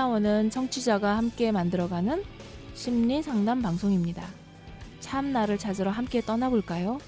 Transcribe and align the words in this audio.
참나원은 0.00 0.48
청취자가 0.48 1.18
함께 1.18 1.52
만들어가는 1.52 2.24
심리 2.72 3.22
상담 3.22 3.60
방송입니다. 3.60 4.26
참나를 5.00 5.58
찾으러 5.58 5.90
함께 5.90 6.22
떠나볼까요? 6.22 6.98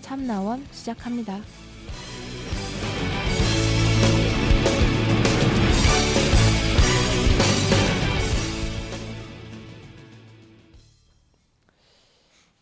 참나원 0.00 0.64
시작합니다. 0.70 1.40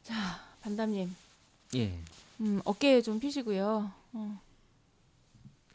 자, 0.03 0.15
반담님. 0.63 1.15
예. 1.75 1.99
음, 2.41 2.63
어깨 2.65 3.03
좀 3.03 3.21
피시고요. 3.21 3.93
어. 4.15 4.41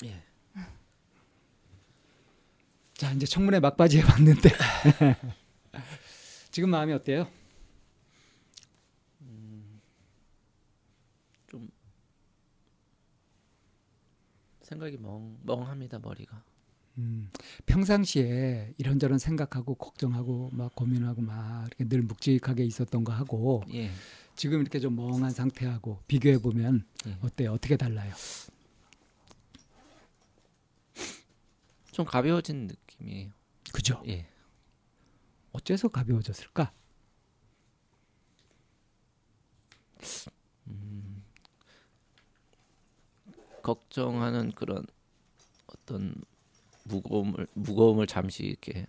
예. 0.05 0.28
자 2.99 3.13
이제 3.13 3.25
청문회 3.25 3.61
막바지에 3.61 4.01
왔는데 4.03 4.49
지금 6.51 6.69
마음이 6.69 6.91
어때요? 6.91 7.29
생각이 14.63 14.97
멍 14.97 15.37
멍합니다 15.43 15.99
머리가. 15.99 16.43
음, 16.97 17.31
평상시에 17.67 18.73
이런저런 18.77 19.17
생각하고 19.17 19.75
걱정하고 19.75 20.49
막 20.51 20.75
고민하고 20.75 21.21
막 21.21 21.67
이렇게 21.67 21.87
늘 21.87 22.01
묵직하게 22.01 22.65
있었던 22.65 23.05
거 23.05 23.13
하고 23.13 23.63
예. 23.73 23.91
지금 24.35 24.59
이렇게 24.59 24.81
좀 24.81 24.97
멍한 24.97 25.31
상태하고 25.31 25.99
비교해 26.05 26.37
보면 26.37 26.85
예. 27.07 27.15
어때요? 27.21 27.53
어떻게 27.53 27.77
달라요? 27.77 28.13
좀 31.91 32.05
가벼워진 32.05 32.67
느낌이에요. 32.67 33.31
그죠? 33.73 34.01
예. 34.07 34.27
어째서 35.51 35.89
가벼워졌을까? 35.89 36.73
걱정하는 43.61 44.51
그런 44.51 44.85
어떤 45.67 46.15
무거움을 46.85 47.47
무거움을 47.53 48.07
잠시 48.07 48.43
이렇게 48.43 48.87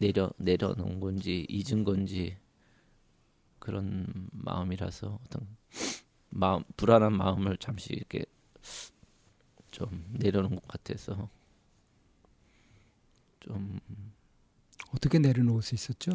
내려 0.00 0.30
내려놓은 0.36 1.00
건지 1.00 1.46
잊은 1.48 1.84
건지 1.84 2.36
그런 3.58 4.28
마음이라서 4.32 5.20
어떤 5.24 5.56
마음 6.28 6.64
불안한 6.76 7.12
마음을 7.12 7.56
잠시 7.58 7.92
이렇게 7.92 8.24
좀 9.72 10.04
내려놓은 10.12 10.54
것 10.54 10.68
같아서 10.68 11.28
좀 13.40 13.80
어떻게 14.94 15.18
내려놓을 15.18 15.62
수 15.62 15.74
있었죠? 15.74 16.12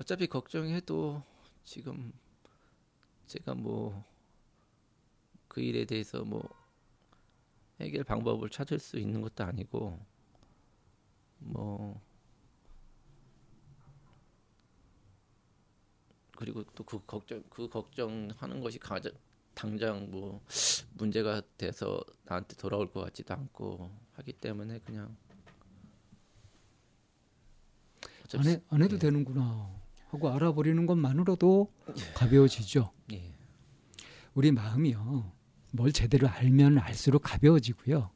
어차피 0.00 0.26
걱정해도 0.26 1.22
지금 1.64 2.12
제가 3.28 3.54
뭐 3.54 4.16
그 5.56 5.62
일에 5.62 5.86
대해서 5.86 6.22
뭐 6.22 6.46
해결 7.80 8.04
방법을 8.04 8.50
찾을 8.50 8.78
수 8.78 8.98
있는 8.98 9.22
것도 9.22 9.42
아니고 9.42 9.98
뭐 11.38 11.98
그리고 16.36 16.62
또 16.74 16.84
그 16.84 17.00
걱정 17.06 17.42
그 17.50 17.68
걱정하는 17.68 18.60
것이 18.60 18.78
가장 18.78 19.12
당장 19.54 20.10
뭐 20.10 20.40
문제가 20.94 21.42
돼서 21.56 22.00
나한테 22.24 22.56
돌아올 22.56 22.92
것 22.92 23.00
같지도 23.00 23.34
않고 23.34 23.90
하기 24.12 24.34
때문에 24.34 24.78
그냥 24.80 25.16
안, 28.34 28.46
해, 28.46 28.60
안 28.68 28.82
해도 28.82 28.96
예. 28.96 28.98
되는구나 28.98 29.70
하고 30.10 30.28
알아버리는 30.30 30.84
것만으로도 30.86 31.72
가벼워지죠. 32.14 32.92
예. 33.12 33.32
우리 34.34 34.52
마음이요. 34.52 35.32
뭘 35.72 35.92
제대로 35.92 36.28
알면 36.28 36.78
알수록 36.78 37.22
가벼워지고요. 37.22 38.10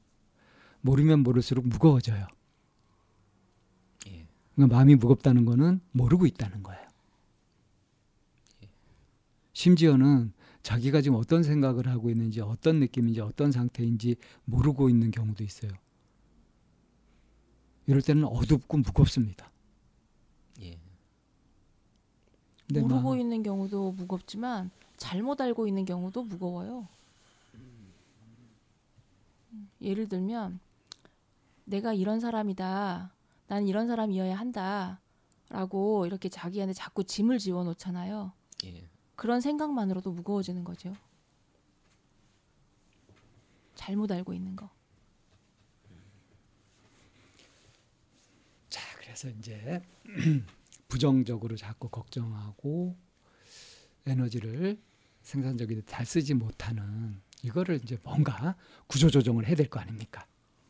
모르면 0.83 1.21
모를수록 1.21 1.67
무거워져요. 1.67 2.27
예. 4.09 4.27
그러니까 4.55 4.77
마음이 4.77 4.97
무겁다는 4.97 5.45
거는 5.45 5.81
모르고 5.93 6.27
있다는 6.27 6.63
거예요. 6.63 6.90
심지어는 9.61 10.33
자기가 10.63 11.03
지금 11.03 11.19
어떤 11.19 11.43
생각을 11.43 11.87
하고 11.87 12.09
있는지 12.09 12.41
어떤 12.41 12.81
느낌인지 12.81 13.21
어떤 13.21 13.53
상태인지 13.53 14.17
모르고 14.47 14.89
있는 14.89 15.11
경우도 15.11 15.45
있어요. 15.45 15.71
이럴 17.87 18.01
때는 18.01 18.25
어둡고 18.25 18.79
무겁습니다. 18.79 19.51
예. 20.63 20.79
근데 22.67 22.81
모르고 22.81 23.11
막 23.11 23.21
있는 23.21 23.43
경우도 23.43 23.93
무겁지만 23.93 24.71
잘못 24.97 25.43
알고 25.43 25.67
있는 25.67 25.85
경우도 25.85 26.23
무거워요. 26.23 26.89
음, 27.55 27.93
예를 29.83 30.09
들면 30.09 30.59
내가 31.67 31.93
이런 31.93 32.19
사람이다. 32.19 33.13
난 33.49 33.69
이런 33.69 33.89
사람이어야 33.89 34.39
한다. 34.39 35.01
라고 35.51 36.07
이렇게 36.07 36.31
자기한테 36.31 36.73
자꾸 36.73 37.05
짐을 37.05 37.39
지워 37.39 37.63
놓잖아요. 37.65 38.33
예. 38.65 38.90
그런 39.21 39.43
생각만으로도 39.43 40.13
무거워지는 40.13 40.65
거죠. 40.65 40.97
잘못 43.75 44.11
알고 44.11 44.33
있는 44.33 44.57
거. 44.57 44.71
자, 48.71 48.81
그래서 48.97 49.29
이제 49.29 49.83
부정적으로 50.89 51.55
자꾸 51.55 51.91
걱정하고 51.91 52.97
에너지를 54.07 54.81
생산적으로 55.21 55.83
잘 55.83 56.07
쓰지 56.07 56.33
못하는 56.33 57.21
이거를 57.43 57.79
이제 57.83 57.99
뭔가 58.03 58.57
구조 58.87 59.11
조정을 59.11 59.47
해야 59.47 59.55
될 59.55 59.69
거 59.69 59.81
아닙니까? 59.81 60.27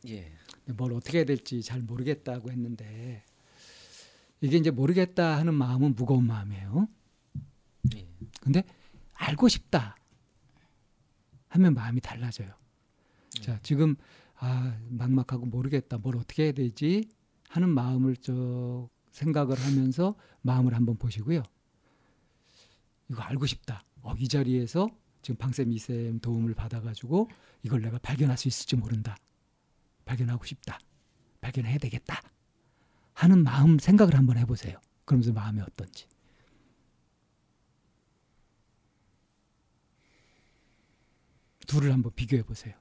예. 0.09 0.33
뭘 0.77 0.93
어떻게 0.95 1.19
해야 1.19 1.25
될지 1.25 1.63
잘 1.63 1.83
모르겠다고 1.83 2.51
했는데 2.51 3.23
이게 4.41 4.57
이제 4.57 4.73
모르겠다 4.73 5.37
하는 5.39 5.55
마음은 5.55 5.95
무거운 5.95 6.27
마음이에요. 6.27 6.89
예. 8.41 8.45
근데 8.45 8.65
알고 9.15 9.49
싶다 9.49 9.97
하면 11.49 11.75
마음이 11.75 12.01
달라져요. 12.01 12.53
자, 13.43 13.59
지금 13.63 13.97
아, 14.37 14.79
막막하고 14.89 15.47
모르겠다. 15.47 15.99
뭘 15.99 16.17
어떻게 16.17 16.45
해야 16.45 16.53
되지? 16.53 17.09
하는 17.49 17.69
마음을 17.69 18.17
저 18.17 18.89
생각을 19.11 19.59
하면서 19.59 20.15
마음을 20.43 20.75
한번 20.75 20.97
보시고요. 20.97 21.43
이거 23.11 23.23
알고 23.23 23.47
싶다. 23.47 23.85
어, 24.03 24.15
이 24.19 24.29
자리에서 24.29 24.89
지금 25.21 25.37
방쌤 25.37 25.73
이쌤 25.73 26.21
도움을 26.21 26.55
받아가지고 26.55 27.29
이걸 27.63 27.83
내가 27.83 27.99
발견할 27.99 28.39
수 28.39 28.49
있을지 28.49 28.77
모른다. 28.77 29.17
발견하고 30.05 30.45
싶다. 30.45 30.79
발견해야 31.41 31.79
되겠다. 31.79 32.23
하는 33.13 33.43
마음 33.43 33.79
생각을 33.79 34.15
한번 34.15 34.39
해보세요. 34.39 34.81
그러면서 35.05 35.33
마음이 35.33 35.61
어떤지. 35.61 36.07
둘을 41.67 41.93
한번 41.93 42.13
비교해 42.15 42.43
보세요. 42.43 42.75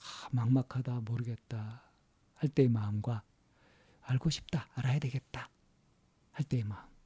아, 0.00 0.28
막막하다, 0.32 1.00
모르겠다 1.00 1.82
할 2.34 2.48
때의 2.48 2.68
마음과 2.68 3.22
알고 4.02 4.30
싶다, 4.30 4.68
알아야 4.74 4.98
되겠다 4.98 5.50
할 6.32 6.44
때의 6.44 6.64
마음. 6.64 6.96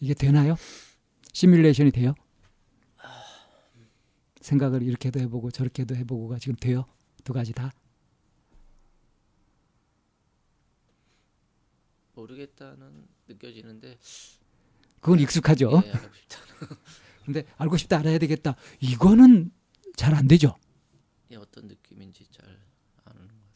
이게 0.00 0.12
되나요? 0.12 0.56
시뮬레이션이 1.32 1.90
돼요? 1.90 2.14
생각을 4.40 4.82
이렇게도 4.82 5.18
해보고 5.20 5.50
저렇게도 5.50 5.96
해보고가 5.96 6.38
지금 6.38 6.54
돼요? 6.56 6.84
두 7.24 7.32
가지 7.32 7.52
다? 7.52 7.72
모르겠다는 12.26 13.06
느껴지는데 13.28 13.98
그건 15.00 15.20
익숙하죠. 15.20 15.82
예, 15.84 15.92
알고 15.92 16.14
싶다. 16.14 16.38
근데 17.24 17.44
알고 17.58 17.76
싶다, 17.76 17.98
알아야 17.98 18.18
되겠다. 18.18 18.56
이거는 18.80 19.52
잘 19.96 20.14
안 20.14 20.26
되죠. 20.26 20.56
예, 21.30 21.36
어떤 21.36 21.66
느낌인지 21.68 22.26
잘 22.30 22.46
아는 23.04 23.20
것 23.28 23.34
같습니다. 23.34 23.46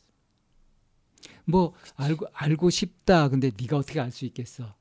뭐 1.45 1.75
알고 1.97 2.27
알고 2.33 2.71
싶다. 2.71 3.29
근데 3.29 3.51
네가 3.59 3.79
어떻게 3.79 4.01
알 4.01 4.11
수 4.13 4.25
있겠어? 4.27 4.75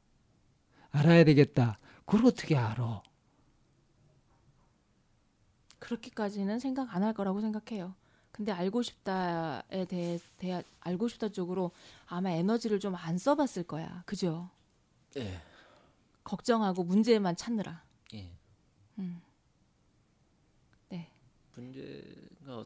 알아야 0.91 1.23
되겠다. 1.23 1.79
그걸 2.05 2.25
어떻게 2.27 2.55
알아? 2.55 3.01
그렇게까지는 5.79 6.59
생각 6.59 6.93
안 6.95 7.03
할 7.03 7.13
거라고 7.13 7.41
생각해요. 7.41 7.95
근데 8.39 8.53
알고 8.53 8.83
싶다에 8.83 9.83
대해, 9.89 10.17
대해 10.37 10.63
알고 10.79 11.09
싶다 11.09 11.27
쪽으로 11.27 11.71
아마 12.07 12.31
에너지를 12.31 12.79
좀 12.79 12.95
안 12.95 13.17
써봤을 13.17 13.63
거야. 13.67 14.01
그죠? 14.05 14.49
예. 15.17 15.41
걱정하고 16.23 16.85
문제만 16.85 17.35
찾느라. 17.35 17.83
예. 18.13 18.31
음. 18.97 19.21
네. 20.87 21.11
문제가 21.53 22.65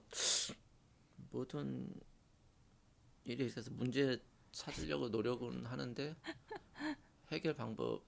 모든 1.31 1.89
일에 3.23 3.45
있어서 3.45 3.71
문제 3.71 4.21
찾으려고 4.51 5.09
노력은 5.09 5.65
하는데 5.65 6.15
해결 7.31 7.55
방법을 7.55 7.99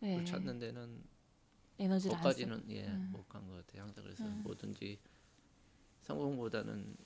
네. 0.00 0.22
찾는 0.26 0.58
데는 0.58 1.02
에너지를. 1.78 2.16
거기까지는 2.16 2.64
예, 2.68 2.86
음. 2.86 3.08
못간 3.12 3.46
것 3.48 3.66
같아요. 3.66 3.84
항상 3.84 4.04
그래서 4.04 4.24
음. 4.24 4.42
뭐든지 4.42 4.98
성공보다는 6.08 6.96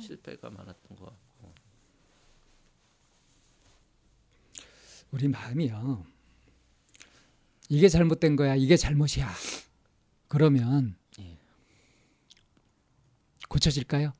실패가 0.00 0.48
많았던 0.50 0.96
것 0.96 1.04
같고. 1.04 1.54
우리 5.10 5.28
마음이요. 5.28 6.06
이게 7.68 7.88
잘못된 7.88 8.36
거야. 8.36 8.54
이게 8.56 8.76
잘못이야. 8.76 9.30
그러면 10.28 10.96
예. 11.18 11.36
고쳐질까요? 13.48 14.12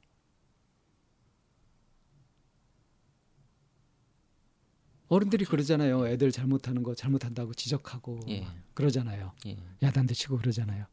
어른들이 5.08 5.46
그러잖아요. 5.46 6.06
애들 6.06 6.30
잘못하는 6.32 6.82
거 6.82 6.94
잘못한다고 6.94 7.54
지적하고 7.54 8.20
예. 8.28 8.40
막 8.42 8.54
그러잖아요. 8.74 9.32
예. 9.46 9.56
야단도 9.82 10.12
치고 10.12 10.36
그러잖아요. 10.36 10.86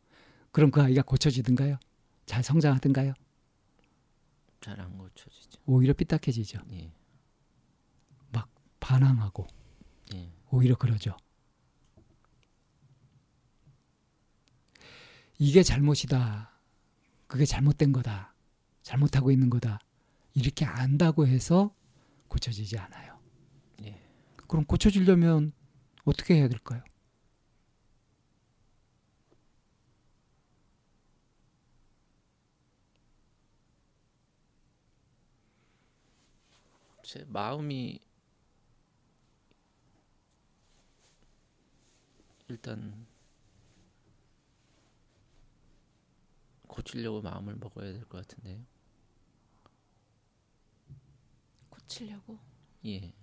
그럼 0.51 0.71
그 0.71 0.81
아이가 0.81 1.01
고쳐지든가요? 1.01 1.77
잘 2.25 2.41
성장하든가요? 2.43 3.13
잘 4.65 4.79
안 4.81 4.97
고쳐지죠. 4.97 5.61
오히려 5.65 5.93
삐딱해지죠. 5.93 6.59
예. 6.71 6.91
반항하고 8.79 9.47
예. 10.13 10.31
오히려 10.51 10.75
그러죠. 10.75 11.17
이게 15.39 15.63
잘못이다. 15.63 16.51
그게 17.25 17.45
잘못된 17.45 17.91
거다. 17.91 18.35
잘못하고 18.83 19.31
있는 19.31 19.49
거다. 19.49 19.79
이렇게 20.35 20.65
안다고 20.65 21.25
해서 21.25 21.73
고쳐지지 22.27 22.77
않아요. 22.77 23.19
예. 23.85 23.99
그럼 24.47 24.65
고쳐지려면 24.65 25.51
어떻게 26.03 26.35
해야 26.35 26.47
될까요? 26.47 26.83
제 37.15 37.23
마음이 37.29 37.97
일단 42.49 43.07
고치려고 46.67 47.21
마음을 47.21 47.55
먹어야 47.55 47.93
될 47.93 48.03
것 48.03 48.27
같은데요. 48.27 48.65
고치려고. 51.69 52.37
예. 52.85 53.13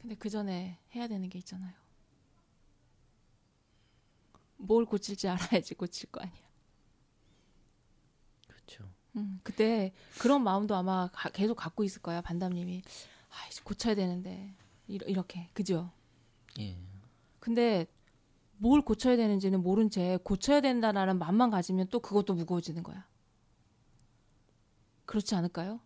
근데 0.00 0.14
그 0.14 0.30
전에 0.30 0.78
해야 0.94 1.08
되는 1.08 1.28
게 1.28 1.38
있잖아요. 1.40 1.74
뭘 4.56 4.84
고칠지 4.86 5.26
알아야지 5.28 5.74
고칠 5.74 6.10
거 6.12 6.20
아니야. 6.20 6.48
그렇죠. 8.46 8.88
음, 9.16 9.40
그때 9.42 9.92
그런 10.18 10.42
마음도 10.42 10.74
아마 10.74 11.08
가- 11.12 11.28
계속 11.30 11.54
갖고 11.54 11.84
있을 11.84 12.00
거야 12.02 12.20
반담님이. 12.20 12.82
아, 13.30 13.48
이제 13.50 13.60
고쳐야 13.64 13.94
되는데 13.94 14.54
이러, 14.88 15.06
이렇게 15.06 15.48
그죠? 15.52 15.90
예. 16.58 16.78
근데 17.40 17.86
뭘 18.58 18.80
고쳐야 18.82 19.16
되는지는 19.16 19.62
모른 19.62 19.90
채 19.90 20.18
고쳐야 20.22 20.60
된다라는 20.60 21.18
마음만 21.18 21.50
가지면 21.50 21.88
또 21.90 22.00
그것도 22.00 22.34
무거워지는 22.34 22.82
거야. 22.82 23.06
그렇지 25.04 25.34
않을까요? 25.34 25.80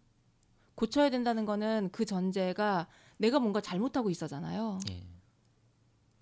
고쳐야 0.75 1.09
된다는 1.11 1.47
거는 1.47 1.89
그 1.91 2.05
전제가 2.05 2.87
내가 3.17 3.41
뭔가 3.41 3.61
잘못하고 3.61 4.11
있어잖아요. 4.11 4.79
예. 4.91 5.03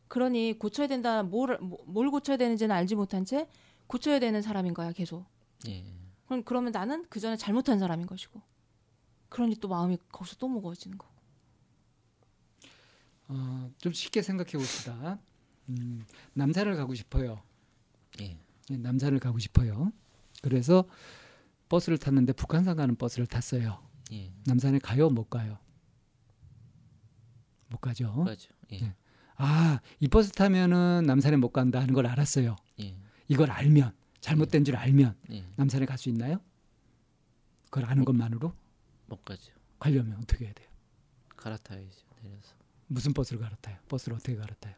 그러니 0.09 0.59
고쳐야 0.59 0.87
된다 0.87 1.23
뭘, 1.23 1.59
뭐- 1.59 1.83
뭘 1.87 2.11
고쳐야 2.11 2.37
되는지는 2.37 2.75
알지 2.75 2.95
못한 2.95 3.25
채 3.25 3.49
고쳐야 3.89 4.21
되는 4.21 4.41
사람인 4.41 4.73
거야 4.75 4.93
계속. 4.93 5.25
예. 5.67 5.85
그럼 6.26 6.43
그러면 6.44 6.73
나는 6.73 7.06
그 7.09 7.21
전에 7.21 7.37
잘못한 7.37 7.79
사람인 7.79 8.06
것이고. 8.06 8.41
그러니 9.29 9.56
또 9.56 9.69
마음이 9.69 9.99
거기서 10.11 10.37
또 10.37 10.49
무거워지는 10.49 10.97
거고. 10.97 11.12
어, 13.29 13.71
좀 13.79 13.93
쉽게 13.93 14.23
생각해 14.23 14.53
봅시다. 14.53 15.19
음, 15.71 16.05
남산을 16.35 16.76
가고 16.76 16.94
싶어요. 16.94 17.43
예. 18.21 18.38
예, 18.71 18.76
남산을 18.76 19.19
가고 19.19 19.38
싶어요. 19.38 19.93
그래서 20.43 20.88
버스를 21.69 21.99
탔는데 21.99 22.32
북한산 22.35 22.76
가는 22.76 22.94
버스를 22.97 23.26
탔어요. 23.26 23.82
예. 24.12 24.32
남산에 24.47 24.79
가요, 24.79 25.11
못 25.11 25.29
가요? 25.31 25.59
못 27.69 27.79
가죠. 27.79 28.12
맞죠. 28.25 28.53
예. 28.73 28.81
예. 28.82 28.94
아, 29.37 29.81
이 29.99 30.09
버스 30.09 30.31
타면은 30.31 31.05
남산에 31.06 31.37
못 31.37 31.50
간다 31.50 31.81
하는 31.81 31.93
걸 31.93 32.06
알았어요. 32.06 32.56
예. 32.81 32.97
이걸 33.26 33.50
알면 33.50 33.93
잘못된 34.25 34.65
줄 34.65 34.75
알면 34.76 35.15
예. 35.32 35.44
남산에 35.56 35.85
갈 35.85 35.99
수 35.99 36.09
있나요? 36.09 36.41
그걸 37.71 37.85
아는 37.91 38.06
것만으로 38.06 38.55
못 39.06 39.23
가죠. 39.25 39.53
가려면 39.79 40.17
어떻게 40.23 40.47
해야 40.47 40.55
돼요? 40.55 40.69
갈아타야죠. 41.37 42.06
내려서 42.23 42.55
무슨 42.87 43.12
버스를 43.12 43.38
갈아타요? 43.41 43.76
버스를 43.88 44.17
어떻게 44.17 44.35
갈아타요? 44.37 44.75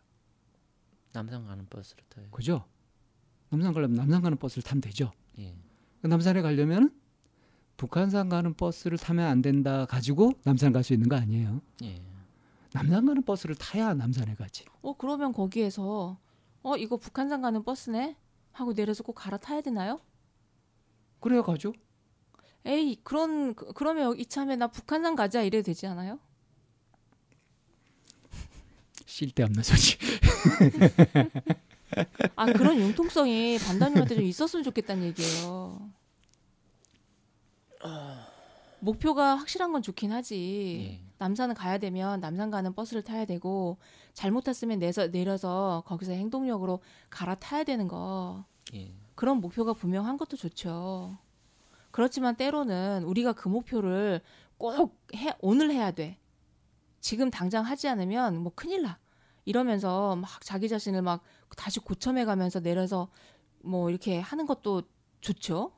남산 1.13 1.47
가는 1.47 1.65
버스를 1.67 2.03
타요. 2.09 2.27
그죠? 2.33 2.65
남산 3.51 3.73
가려면 3.73 3.97
남산 3.97 4.21
가는 4.21 4.37
버스를 4.37 4.65
타면 4.65 4.81
되죠. 4.81 5.13
예. 5.39 5.55
남산에 6.01 6.43
가려면 6.43 6.91
북한산 7.77 8.29
가는 8.29 8.53
버스를 8.55 8.99
타면 8.99 9.27
안 9.27 9.43
된다 9.43 9.87
가지고 9.87 10.33
남산 10.45 10.73
갈 10.73 10.83
수 10.83 10.93
있는 10.93 11.09
거 11.09 11.15
아니에요. 11.15 11.63
예. 11.83 12.03
남산 12.73 13.07
가는 13.07 13.23
버스를 13.23 13.55
타야 13.55 13.95
남산에 13.95 14.35
가지. 14.35 14.65
어 14.83 14.97
그러면 14.97 15.33
거기에서 15.33 16.19
어 16.65 16.77
이거 16.77 16.97
북한산 16.97 17.43
가는 17.43 17.63
버스네 17.63 18.17
하고 18.57 18.73
내려서 18.73 19.03
꼭 19.03 19.13
갈아타야 19.13 19.61
되나요? 19.61 20.01
그래야 21.21 21.43
가죠. 21.43 21.75
에이 22.65 23.01
그런 23.05 23.55
그, 23.55 23.73
그러면 23.75 24.19
이참에 24.19 24.57
나 24.57 24.67
북한산 24.67 25.15
가자 25.15 25.43
이래 25.43 25.61
되지 25.63 25.87
않아요? 25.87 26.19
쓸데없는 29.07 29.63
소리. 29.63 29.99
아 32.35 32.47
그런 32.47 32.79
융통성이 32.79 33.59
반다님한테 33.59 34.15
좀 34.17 34.25
있었으면 34.25 34.65
좋겠다는 34.65 35.05
얘기예요. 35.05 35.91
목표가 38.81 39.35
확실한 39.37 39.73
건 39.73 39.83
좋긴 39.83 40.13
하지. 40.13 41.01
예. 41.03 41.07
남산은 41.19 41.55
가야 41.55 41.79
되면 41.79 42.21
남산 42.21 42.51
가는 42.51 42.75
버스를 42.75 43.03
타야 43.03 43.25
되고 43.25 43.79
잘못 44.13 44.45
탔으면 44.45 44.79
내서 44.79 45.11
내려서 45.11 45.83
거기서 45.87 46.13
행동력으로 46.13 46.81
갈아타야 47.11 47.65
되는 47.65 47.89
거 47.89 48.45
예. 48.75 48.95
그런 49.15 49.41
목표가 49.41 49.73
분명한 49.73 50.19
것도 50.19 50.37
좋죠. 50.37 51.17
그렇지만 51.91 52.37
때로는 52.37 53.05
우리가 53.05 53.33
그 53.33 53.49
목표를 53.49 54.21
꼭 54.59 54.99
해, 55.15 55.35
오늘 55.41 55.71
해야 55.71 55.91
돼. 55.91 56.19
지금 57.01 57.31
당장 57.31 57.65
하지 57.65 57.89
않으면 57.89 58.39
뭐 58.39 58.53
큰일 58.55 58.83
나. 58.83 58.99
이러면서 59.47 60.17
막 60.17 60.29
자기 60.43 60.69
자신을 60.69 61.03
막 61.03 61.23
다시 61.57 61.79
고쳐매 61.79 62.25
가면서 62.25 62.61
내려서 62.61 63.09
뭐 63.63 63.89
이렇게 63.91 64.21
하는 64.21 64.45
것도 64.45 64.83
좋죠. 65.21 65.73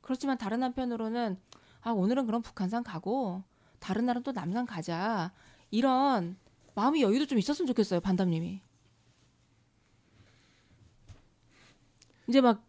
그렇지만 0.00 0.38
다른 0.38 0.62
한편으로는 0.62 1.38
아, 1.82 1.90
오늘은 1.90 2.26
그럼 2.26 2.42
북한산 2.42 2.84
가고 2.84 3.42
다른 3.80 4.06
날은 4.06 4.22
또 4.22 4.32
남산 4.32 4.66
가자. 4.66 5.32
이런 5.70 6.36
마음의 6.74 7.02
여유도 7.02 7.26
좀 7.26 7.38
있었으면 7.38 7.66
좋겠어요, 7.66 8.00
반담님이. 8.00 8.62
이제 12.28 12.40
막 12.40 12.64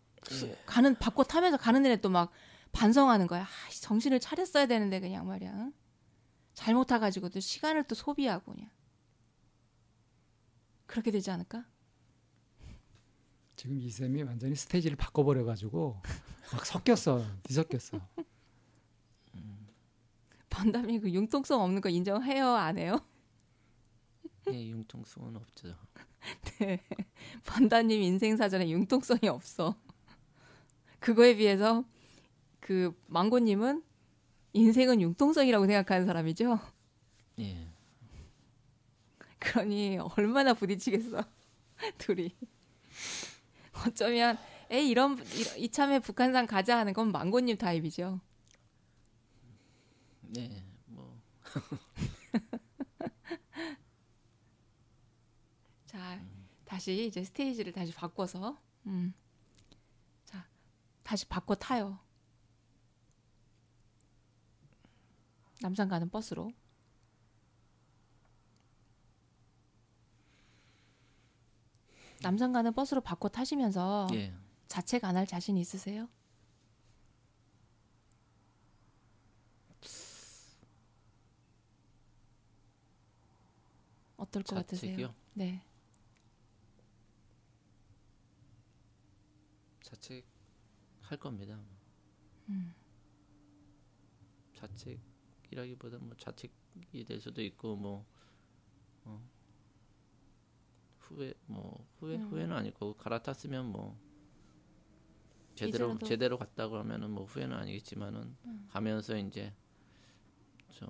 가는 0.66 0.96
바꿔 0.96 1.24
타면서 1.24 1.58
가는 1.58 1.86
애또 1.86 2.10
막 2.10 2.32
반성하는 2.72 3.28
거야. 3.28 3.44
아, 3.44 3.70
씨, 3.70 3.82
정신을 3.84 4.20
차렸어야 4.20 4.66
되는데 4.66 5.00
그냥 5.00 5.28
말이야. 5.28 5.52
응? 5.54 5.74
잘못 6.54 6.86
타가지고 6.86 7.30
또 7.30 7.40
시간을 7.40 7.84
또 7.84 7.96
소비하고 7.96 8.54
그냥 8.54 8.70
그렇게 10.88 11.12
되지 11.12 11.30
않을까? 11.30 11.66
지금 13.56 13.80
이 13.80 13.90
쌤이 13.90 14.24
완전히 14.24 14.56
스테이지를 14.56 14.98
바꿔버려 14.98 15.46
가지고 15.46 16.02
막 16.52 16.66
섞였어, 16.66 17.24
뒤섞였어. 17.44 18.00
반담이 20.58 21.00
그 21.00 21.12
융통성 21.12 21.62
없는 21.62 21.82
거 21.82 21.90
인정해요, 21.90 22.48
안 22.50 22.78
해요? 22.78 23.00
예. 24.54 24.68
융통성은 24.70 25.36
없죠. 25.36 25.76
반다님 27.46 28.02
인생 28.04 28.38
사전에 28.38 28.70
융통성이 28.70 29.28
없어. 29.30 29.76
그거에 31.00 31.36
비해서 31.36 31.84
그 32.60 32.96
망고님은 33.08 33.84
인생은 34.54 35.02
융통성이라고 35.02 35.66
생각하는 35.66 36.06
사람이죠. 36.06 36.60
예. 37.40 37.68
그러니 39.40 39.98
얼마나 40.16 40.54
부딪히겠어 40.54 41.24
둘이. 41.98 42.34
어쩌면 43.88 44.38
에이 44.70 44.90
이런 44.90 45.18
이- 45.58 45.64
이참에 45.64 46.00
북한산 46.00 46.46
가자 46.46 46.78
하는 46.78 46.94
건 46.94 47.12
망고님 47.12 47.58
타입이죠. 47.58 48.22
네. 50.34 50.64
뭐 50.86 51.22
자 55.86 56.20
다시 56.66 57.06
이제 57.08 57.24
스테이지를 57.24 57.72
다시 57.74 57.94
바꿔서 57.94 58.58
음. 58.88 59.14
자 60.26 60.48
다시 61.04 61.28
바꿔 61.28 61.56
타요. 61.56 62.00
남산 65.62 65.88
가는 65.88 66.10
버스로. 66.10 66.52
남산 72.22 72.54
가는 72.54 72.74
버스로 72.74 73.02
바꿔 73.02 73.28
타시면서 73.30 74.08
예. 74.14 74.34
자책 74.68 75.04
안 75.04 75.18
할 75.18 75.28
자신 75.28 75.58
있으세요? 75.58 76.08
어떨 84.24 84.44
것 84.44 84.56
같으세요? 84.56 84.92
자책이요? 84.92 85.16
네. 85.36 85.62
자책 89.82 90.26
할 91.02 91.18
겁니다. 91.18 91.60
음. 92.50 92.74
자책이라기보다 94.56 95.98
뭐 96.00 96.16
자책이 96.18 97.06
될 97.06 97.20
수도 97.20 97.42
있고 97.44 97.76
뭐 97.76 98.06
어, 99.06 99.22
후회 101.00 101.34
뭐 101.48 101.86
후회 102.00 102.16
음. 102.16 102.30
후회는 102.30 102.56
아닐 102.56 102.74
거고 102.74 102.96
갈아탔으면 102.96 103.66
뭐 103.66 104.00
제대로 105.56 105.94
이제라도- 105.96 106.06
제대로 106.06 106.38
갔다 106.38 106.68
그러면은 106.70 107.12
뭐 107.12 107.26
후회는 107.26 107.56
아니겠지만은 107.56 108.36
음. 108.46 108.68
가면서 108.72 109.18
이제 109.18 109.54
좀 110.72 110.88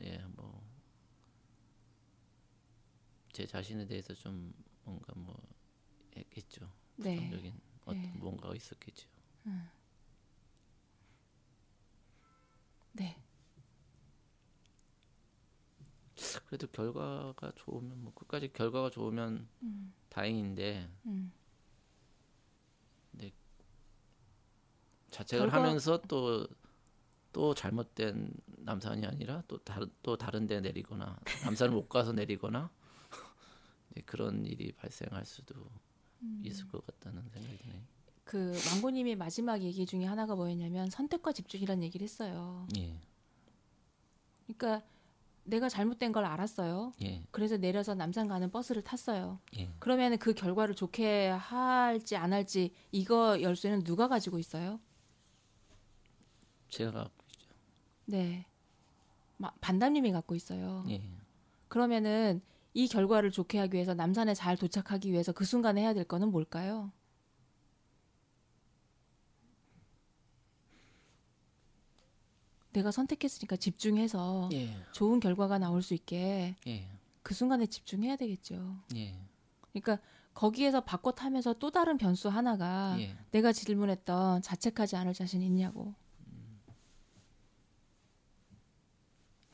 예 0.00 0.24
뭐 0.36 0.62
제 3.38 3.46
자신에 3.46 3.86
대해서 3.86 4.12
좀 4.14 4.52
뭔가 4.82 5.12
뭐 5.14 5.40
했겠죠. 6.16 6.68
네. 6.96 7.14
부정적인 7.14 7.60
어떤 7.82 8.02
네. 8.02 8.12
뭔가가 8.16 8.52
있었겠죠. 8.56 9.08
네. 12.94 13.16
그래도 16.46 16.66
결과가 16.66 17.52
좋으면 17.54 18.02
뭐 18.02 18.12
끝까지 18.12 18.52
결과가 18.52 18.90
좋으면 18.90 19.48
음. 19.62 19.94
다행인데 20.08 20.90
음. 21.06 21.32
자책을 25.12 25.46
결과- 25.48 25.64
하면서 25.68 25.96
또 26.08 26.44
또 27.32 27.54
잘못된 27.54 28.32
남산이 28.58 29.06
아니라 29.06 29.42
또 29.46 29.58
다른 29.58 29.88
또 30.02 30.16
다른 30.16 30.46
데 30.46 30.60
내리거나 30.60 31.18
남산을 31.44 31.72
못 31.74 31.88
가서 31.88 32.12
내리거나 32.12 32.70
그런 34.06 34.44
일이 34.44 34.72
발생할 34.72 35.24
수도 35.24 35.54
음. 36.22 36.42
있을 36.44 36.66
것 36.68 36.84
같다는 36.86 37.22
생각이 37.30 37.56
드네요. 37.58 37.80
그 38.24 38.52
망고님이 38.72 39.16
마지막 39.16 39.62
얘기 39.62 39.86
중에 39.86 40.04
하나가 40.04 40.34
뭐였냐면 40.36 40.90
선택과 40.90 41.32
집중이라는 41.32 41.82
얘기를 41.82 42.04
했어요. 42.04 42.66
예, 42.76 42.94
그러니까 44.46 44.86
내가 45.44 45.70
잘못된 45.70 46.12
걸 46.12 46.26
알았어요. 46.26 46.92
예, 47.02 47.22
그래서 47.30 47.56
내려서 47.56 47.94
남산 47.94 48.28
가는 48.28 48.50
버스를 48.50 48.82
탔어요. 48.82 49.40
예. 49.56 49.70
그러면 49.78 50.18
그 50.18 50.34
결과를 50.34 50.74
좋게 50.74 51.28
할지 51.28 52.16
안 52.16 52.34
할지 52.34 52.72
이거 52.92 53.40
열쇠는 53.40 53.82
누가 53.84 54.08
가지고 54.08 54.38
있어요? 54.38 54.78
제가 56.68 56.90
갖고 56.92 57.24
있죠. 57.32 57.48
네. 58.04 58.44
마- 59.38 59.52
반담님이 59.62 60.12
갖고 60.12 60.34
있어요. 60.34 60.84
예, 60.90 61.00
그러면은 61.68 62.42
이 62.78 62.86
결과를 62.86 63.32
좋게 63.32 63.58
하기 63.58 63.74
위해서 63.74 63.92
남산에 63.92 64.34
잘 64.34 64.56
도착하기 64.56 65.10
위해서 65.10 65.32
그 65.32 65.44
순간에 65.44 65.80
해야 65.80 65.94
될 65.94 66.04
거는 66.04 66.30
뭘까요? 66.30 66.92
내가 72.72 72.92
선택했으니까 72.92 73.56
집중해서 73.56 74.50
예, 74.52 74.76
좋은 74.92 75.18
결과가 75.18 75.58
나올 75.58 75.82
수 75.82 75.92
있게 75.92 76.54
예, 76.68 76.88
그 77.24 77.34
순간에 77.34 77.66
집중해야 77.66 78.14
되겠죠. 78.14 78.76
예, 78.94 79.18
그러니까 79.72 79.98
거기에서 80.32 80.80
바꿔 80.80 81.10
타면서 81.10 81.54
또 81.54 81.72
다른 81.72 81.98
변수 81.98 82.28
하나가 82.28 82.94
예. 83.00 83.16
내가 83.32 83.52
질문했던 83.52 84.42
자책하지 84.42 84.94
않을 84.94 85.14
자신 85.14 85.42
있냐고 85.42 85.96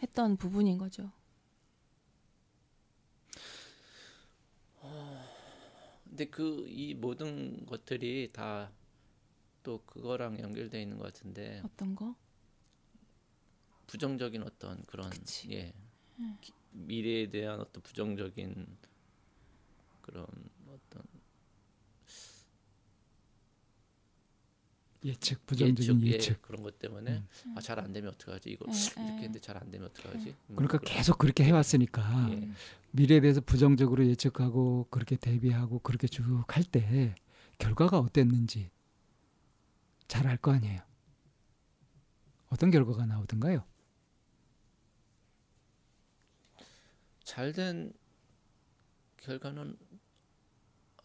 했던 0.02 0.36
부분인 0.36 0.76
거죠. 0.76 1.10
근데 6.14 6.26
그 6.26 6.64
이 6.68 6.94
모든 6.94 7.66
것들이 7.66 8.30
다 8.32 8.70
또 9.64 9.82
그거랑 9.86 10.38
연결돼 10.40 10.82
있는 10.82 10.98
것 10.98 11.04
같은데 11.04 11.62
어떤 11.64 11.94
거? 11.96 12.14
부정적인 13.86 14.42
어떤 14.42 14.82
그런 14.84 15.08
그치. 15.08 15.50
예 15.52 15.72
기- 16.42 16.52
미래에 16.72 17.30
대한 17.30 17.60
어떤 17.60 17.82
부정적인 17.82 18.76
그런 20.02 20.26
어떤 20.68 21.02
예측 25.04 25.44
부정적인 25.46 26.00
예측, 26.06 26.14
예측. 26.14 26.32
예, 26.32 26.36
그런 26.40 26.62
것 26.62 26.78
때문에 26.78 27.22
아잘 27.56 27.78
안 27.78 27.92
되면 27.92 28.10
어떡하지 28.14 28.50
이거 28.50 28.64
에, 28.70 28.72
이렇게 28.74 29.00
에. 29.00 29.14
했는데 29.16 29.38
잘 29.40 29.56
안 29.58 29.70
되면 29.70 29.88
어떡하지 29.88 30.28
음, 30.48 30.56
그러니까 30.56 30.78
그런- 30.78 30.94
계속 30.96 31.18
그렇게 31.18 31.44
해왔으니까 31.44 32.30
예, 32.32 32.48
미래에 32.92 33.20
대해서 33.20 33.40
부정적으로 33.40 34.06
예측하고 34.06 34.86
그렇게 34.90 35.16
대비하고 35.16 35.80
그렇게 35.80 36.06
쭉 36.08 36.24
할 36.48 36.64
때 36.64 37.14
결과가 37.58 37.98
어땠는지 37.98 38.70
잘 40.08 40.26
알 40.26 40.36
거 40.38 40.52
아니에요. 40.52 40.80
어떤 42.48 42.70
결과가 42.70 43.04
나오던가요? 43.06 43.64
잘 47.24 47.52
된 47.52 47.92
결과는 49.16 49.76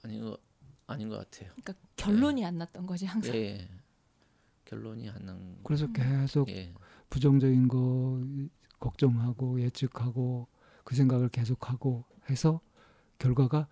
아닌 0.04 0.22
거 0.24 0.38
아닌 0.88 1.08
것 1.10 1.18
같아요. 1.18 1.52
그러니까 1.62 1.74
결론이 1.96 2.46
안 2.46 2.58
났던 2.58 2.86
거지 2.86 3.06
항상. 3.06 3.34
예, 3.36 3.40
예. 3.40 3.70
결론이 4.70 5.10
안 5.10 5.26
난. 5.26 5.58
그래서 5.64 5.86
음. 5.86 5.94
계속 5.94 6.48
예, 6.50 6.72
부정적인 7.10 7.68
거 7.68 8.24
걱정하고 8.80 9.62
예측하고 9.62 10.48
그 10.84 10.96
생각을 10.96 11.30
계속하고 11.30 12.06
해서 12.30 12.62
결과가 13.18 13.68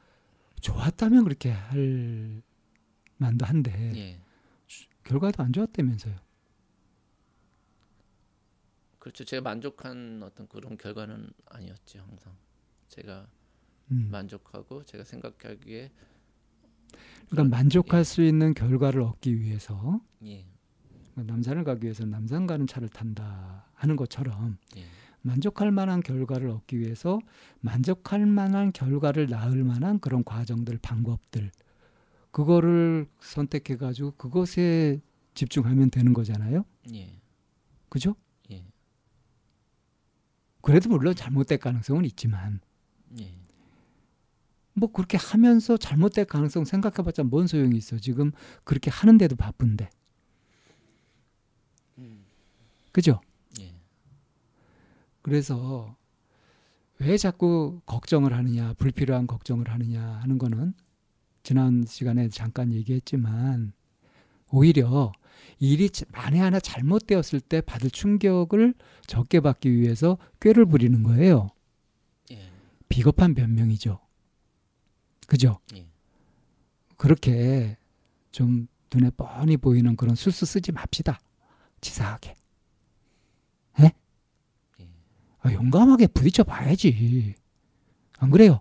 좋았다면 0.60 1.24
그렇게 1.24 1.52
할 1.52 2.42
만도 3.18 3.46
한데 3.46 3.72
예. 3.96 4.22
결과도 5.04 5.44
안 5.44 5.54
좋았다면서요. 5.54 6.16
그렇죠. 8.98 9.24
제가 9.24 9.42
만족한 9.42 10.22
어떤 10.24 10.48
그런 10.48 10.78
결과는 10.78 11.30
아니었죠. 11.46 12.00
항상 12.00 12.36
제가 12.90 13.28
음. 13.92 14.10
만족하고 14.12 14.84
제가 14.84 15.04
생각하기에 15.04 15.92
그러니까 17.30 17.56
만족할 17.56 18.04
수 18.04 18.24
있는 18.24 18.54
결과를 18.54 19.02
얻기 19.02 19.40
위해서 19.40 20.02
예, 20.24 20.46
남산을 21.24 21.64
가기 21.64 21.84
위해서 21.84 22.06
남산 22.06 22.48
가는 22.48 22.68
차를 22.68 22.90
탄다 22.90 23.66
하는 23.74 23.96
것처럼 23.96 24.58
예, 24.78 24.86
만족할 25.22 25.72
만한 25.72 26.02
결과를 26.02 26.50
얻기 26.50 26.80
위해서 26.80 27.20
만족할 27.60 28.26
만한 28.26 28.72
결과를 28.72 29.28
낳을 29.30 29.64
만한 29.64 30.00
그런 30.00 30.24
과정들 30.24 30.80
방법들 30.82 31.52
그거를 32.32 33.08
선택해 33.20 33.78
가지고 33.78 34.12
그것에 34.12 35.02
집중하면 35.34 35.92
되는 35.92 36.14
거잖아요. 36.14 36.66
예, 36.94 37.20
그죠? 37.90 38.16
예, 38.52 38.66
그래도 40.62 40.90
물론 40.90 41.16
잘못될 41.16 41.58
가능성은 41.60 42.06
있지만 42.06 42.60
예, 43.20 43.38
뭐 44.78 44.92
그렇게 44.92 45.18
하면서 45.18 45.76
잘못될 45.76 46.26
가능성 46.26 46.64
생각해봤자 46.66 47.24
뭔 47.24 47.48
소용이 47.48 47.76
있어. 47.78 47.98
지금 47.98 48.32
그렇게 48.64 48.92
하는데도 48.92 49.36
바쁜데. 49.36 49.90
음, 52.98 53.00
그죠? 53.00 53.22
예, 53.60 53.74
그래서 55.22 55.96
왜 57.00 57.16
자꾸 57.18 57.80
걱정을 57.86 58.34
하느냐, 58.34 58.74
불필요한 58.74 59.28
걱정을 59.28 59.70
하느냐 59.70 60.02
하는 60.02 60.38
거는 60.40 60.74
지난 61.44 61.86
시간에 61.88 62.28
잠깐 62.30 62.74
얘기했지만 62.74 63.72
오히려 64.50 65.12
일이 65.60 65.90
자- 65.92 66.06
만에 66.12 66.40
하나 66.40 66.60
잘못되었을 66.60 67.40
때 67.40 67.62
받을 67.62 67.92
충격을 67.92 68.74
적게 69.06 69.40
받기 69.42 69.72
위해서 69.76 70.18
꾀를 70.40 70.66
부리는 70.66 71.04
거예요. 71.04 71.50
예. 72.32 72.50
비겁한 72.90 73.36
변명이죠. 73.36 74.00
그죠? 75.28 75.60
예. 75.76 75.88
그렇게 76.98 77.78
좀 78.32 78.68
눈에 78.94 79.12
뻔히 79.12 79.58
보이는 79.58 79.96
그런 79.96 80.16
술수 80.16 80.46
쓰지 80.48 80.72
맙시다. 80.72 81.20
치사하게. 81.82 82.36
예? 83.82 83.92
예. 84.80 84.90
아, 85.48 85.54
용감하게 85.54 86.08
부딪혀 86.08 86.44
봐야지. 86.44 87.36
안 88.20 88.30
그래요? 88.30 88.60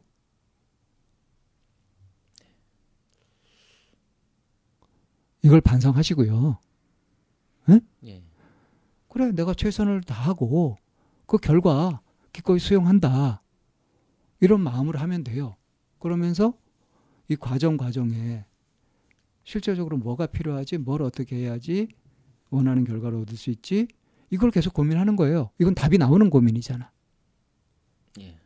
이걸 5.42 5.60
반성하시고요. 5.60 6.58
예. 8.04 8.22
그래, 9.08 9.32
내가 9.32 9.54
최선을 9.54 10.02
다하고 10.02 10.76
그 11.26 11.38
결과 11.38 12.00
기꺼이 12.32 12.58
수용한다. 12.58 13.42
이런 14.40 14.60
마음으로 14.60 14.98
하면 15.00 15.24
돼요. 15.24 15.56
그러면서 15.98 16.56
이 17.28 17.34
과정 17.34 17.76
과정에 17.76 18.44
실제적으로 19.42 19.96
뭐가 19.96 20.26
필요하지, 20.26 20.78
뭘 20.78 21.02
어떻게 21.02 21.36
해야지 21.36 21.88
원하는 22.50 22.84
결과를 22.84 23.18
얻을 23.20 23.36
수 23.36 23.50
있지, 23.50 23.88
이걸 24.30 24.50
계속 24.50 24.74
고민하는 24.74 25.16
거예요. 25.16 25.50
이건 25.58 25.74
답이 25.74 25.98
나오는 25.98 26.28
고민이잖아. 26.30 26.90
예. 28.20 28.36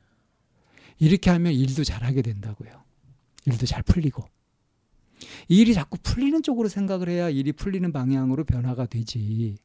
이렇게 0.99 1.30
하면 1.30 1.52
일도 1.52 1.84
잘하게 1.84 2.22
된다고요. 2.22 2.82
일도 3.46 3.66
잘 3.66 3.82
풀리고. 3.82 4.25
이 5.49 5.60
일이 5.60 5.75
자꾸 5.75 5.99
풀리는 6.02 6.42
쪽으로 6.42 6.68
생각을 6.68 7.08
해야 7.08 7.28
일이 7.28 7.52
풀리는 7.52 7.90
방향으로 7.92 8.44
변화가 8.44 8.87
되지. 8.87 9.56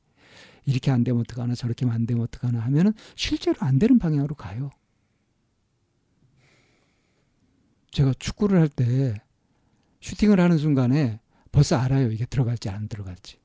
이렇게 0.65 0.91
안 0.91 1.03
되면 1.03 1.22
어떡하나 1.22 1.55
저렇게 1.55 1.86
안 1.88 2.05
되면 2.05 2.24
어떡하나 2.24 2.60
하면은 2.62 2.93
실제로 3.15 3.55
안 3.60 3.77
되는 3.79 4.00
방향으로 4.00 4.36
가요. 4.36 4.72
제가 7.91 8.13
축구를 8.19 8.60
할 8.60 8.67
때 8.69 9.15
슈팅을 10.01 10.39
하는 10.39 10.57
순간에 10.57 11.19
벌써 11.51 11.77
알아요. 11.77 12.12
이게 12.12 12.25
들어갈지 12.25 12.69
안 12.69 12.88
들어갈지. 12.88 13.39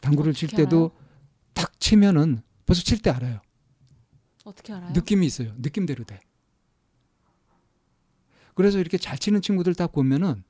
당구를 0.00 0.32
칠 0.32 0.48
때도 0.48 0.92
탁 1.54 1.78
치면은 1.80 2.42
벌써 2.66 2.82
칠 2.82 3.00
때 3.02 3.10
알아요. 3.10 3.40
어떻게 4.44 4.72
알아요? 4.72 4.92
느낌이 4.92 5.26
있어요. 5.26 5.54
느낌대로 5.58 6.04
돼. 6.04 6.20
그래서 8.54 8.78
이렇게 8.78 8.98
잘 8.98 9.18
치는 9.18 9.40
친구들 9.42 9.74
딱 9.74 9.92
보면은 9.92 10.42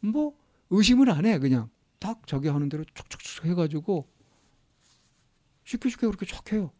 뭐 0.00 0.36
의심을 0.70 1.10
안 1.10 1.26
해. 1.26 1.38
그냥 1.38 1.70
딱 1.98 2.26
저기 2.26 2.48
하는 2.48 2.68
대로 2.68 2.84
촉촉촉 2.94 3.44
해가지고 3.46 4.08
쉽게 5.64 5.88
쉽게 5.90 6.06
그렇게 6.06 6.26
척 6.26 6.52
해요. 6.52 6.72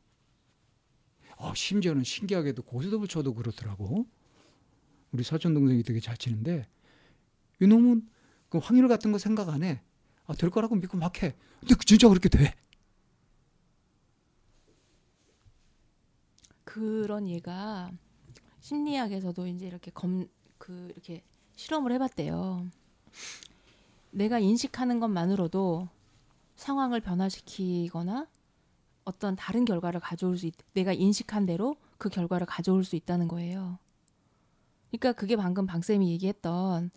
어, 1.37 1.55
심지어는 1.55 2.05
신기하게도 2.05 2.62
고스톱을 2.62 3.09
쳐도 3.09 3.35
그렇더라고. 3.35 4.07
우리 5.12 5.23
사촌 5.23 5.55
동생이 5.55 5.83
되게 5.83 6.00
잘 6.00 6.17
치는데 6.17 6.69
이놈은 7.61 8.09
그 8.49 8.59
확률 8.59 8.89
같은 8.89 9.12
거 9.12 9.19
생각 9.19 9.49
안 9.49 9.62
해. 9.62 9.83
아, 10.31 10.35
될 10.35 10.51
거라고 10.51 10.75
믿고 10.77 10.97
막 10.97 11.23
해. 11.23 11.35
근데 11.61 11.75
진짜 11.85 12.09
그렇게 12.09 12.29
돼. 12.29 12.55
그런 16.65 17.28
얘가 17.28 17.91
심리학에서도 18.61 19.47
이제 19.49 19.67
이렇게 19.67 19.91
검 19.91 20.28
그 20.61 20.89
이렇게 20.93 21.25
실험을 21.57 21.91
해봤대요. 21.93 22.67
내가 24.13 24.39
인식하는 24.39 25.00
것만으로도 25.00 25.89
상황을 26.54 27.00
변화시키거나 27.00 28.28
어떤 29.04 29.35
다른 29.35 29.65
결과를 29.65 29.99
가져올 29.99 30.37
수 30.37 30.47
있, 30.47 30.54
내가 30.75 30.93
인식한 30.93 31.47
대로 31.47 31.76
그 31.97 32.11
결과를 32.11 32.47
가져올 32.47 32.85
수 32.85 32.95
있다는 32.95 33.26
거예요. 33.26 33.78
그러니까 34.91 35.13
그게 35.13 35.35
방금 35.35 35.67
방 35.67 35.81
쌤이 35.81 36.11
얘기했던 36.13 36.91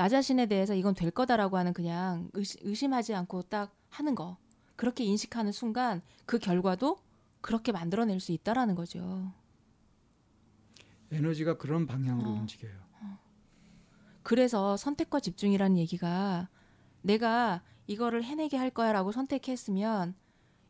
나 0.00 0.08
자신에 0.08 0.46
대해서 0.46 0.74
이건 0.74 0.94
될 0.94 1.10
거다라고 1.10 1.58
하는 1.58 1.74
그냥 1.74 2.30
의심, 2.32 2.58
의심하지 2.66 3.14
않고 3.14 3.42
딱 3.42 3.70
하는 3.90 4.14
거. 4.14 4.38
그렇게 4.74 5.04
인식하는 5.04 5.52
순간 5.52 6.00
그 6.24 6.38
결과도 6.38 6.96
그렇게 7.42 7.70
만들어낼 7.70 8.18
수 8.18 8.32
있다라는 8.32 8.76
거죠. 8.76 9.30
에너지가 11.12 11.58
그런 11.58 11.86
방향으로 11.86 12.30
어. 12.30 12.32
움직여요. 12.32 12.72
그래서 14.22 14.78
선택과 14.78 15.20
집중이라는 15.20 15.76
얘기가 15.76 16.48
내가 17.02 17.62
이거를 17.86 18.24
해내게 18.24 18.56
할 18.56 18.70
거야라고 18.70 19.12
선택했으면 19.12 20.14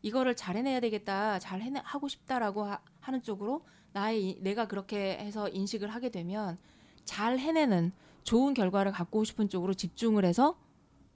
이거를 0.02 0.34
잘 0.34 0.56
해내야 0.56 0.80
되겠다, 0.80 1.38
잘 1.38 1.62
해내 1.62 1.80
하고 1.84 2.08
싶다라고 2.08 2.64
하, 2.64 2.80
는 3.12 3.22
쪽으로 3.22 3.64
나의 3.92 4.28
이- 4.30 4.40
내가 4.40 4.66
그렇게 4.66 5.18
해서 5.18 5.48
인식을 5.48 5.88
하게 5.88 6.08
되면 6.08 6.58
잘 7.04 7.38
해내는 7.38 7.92
좋은 8.24 8.54
결과를 8.54 8.92
갖고 8.92 9.24
싶은 9.24 9.48
쪽으로 9.48 9.74
집중을 9.74 10.24
해서 10.24 10.59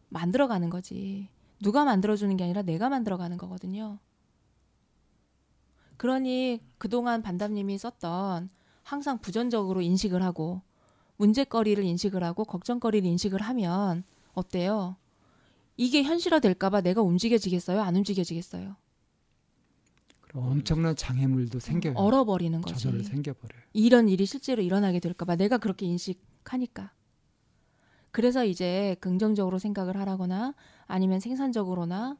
만들어가는 0.08 0.70
거지. 0.70 1.28
누가 1.60 1.84
만들어주는 1.84 2.36
게 2.36 2.44
아니라 2.44 2.62
내가 2.62 2.88
만들어가는 2.88 3.36
거거든요. 3.36 3.98
그러니 5.96 6.60
그동안 6.78 7.22
반담님이 7.22 7.78
썼던 7.78 8.50
항상 8.82 9.18
부정적으로 9.18 9.80
인식을 9.80 10.22
하고 10.22 10.62
문제거리를 11.16 11.82
인식을 11.82 12.22
하고 12.24 12.44
걱정거리를 12.44 13.08
인식을 13.08 13.40
하면 13.40 14.04
어때요? 14.34 14.96
이게 15.76 16.02
현실화 16.02 16.40
될까봐 16.40 16.82
내가 16.82 17.02
움직여지겠어요? 17.02 17.80
안 17.80 17.96
움직여지겠어요? 17.96 18.76
그럼 20.20 20.46
엄청난 20.50 20.96
장애물도 20.96 21.60
생겨요. 21.60 21.94
얼어버리는 21.96 22.60
거지. 22.60 22.74
저절로 22.74 23.02
생겨버려요. 23.04 23.62
이런 23.72 24.08
일이 24.08 24.26
실제로 24.26 24.62
일어나게 24.62 24.98
될까봐 25.00 25.36
내가 25.36 25.58
그렇게 25.58 25.86
인식 25.86 26.20
하니까. 26.52 26.92
그래서 28.10 28.44
이제 28.44 28.96
긍정적으로 29.00 29.58
생각을 29.58 29.96
하라거나 29.96 30.54
아니면 30.86 31.18
생산적으로나 31.20 32.16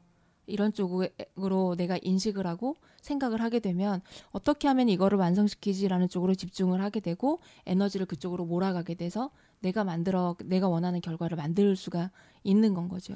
이런 0.46 0.72
쪽으로 0.72 1.74
내가 1.76 1.98
인식을 2.02 2.46
하고 2.46 2.76
생각을 3.00 3.40
하게 3.40 3.60
되면 3.60 4.02
어떻게 4.32 4.68
하면 4.68 4.88
이거를 4.88 5.16
완성시키지라는 5.18 6.08
쪽으로 6.08 6.34
집중을 6.34 6.82
하게 6.82 7.00
되고 7.00 7.38
에너지를 7.66 8.06
그쪽으로 8.06 8.44
몰아가게 8.44 8.94
돼서 8.94 9.30
내가 9.60 9.84
만들어 9.84 10.36
내가 10.44 10.68
원하는 10.68 11.00
결과를 11.00 11.36
만들 11.36 11.76
수가 11.76 12.10
있는 12.42 12.74
건 12.74 12.88
거죠. 12.88 13.14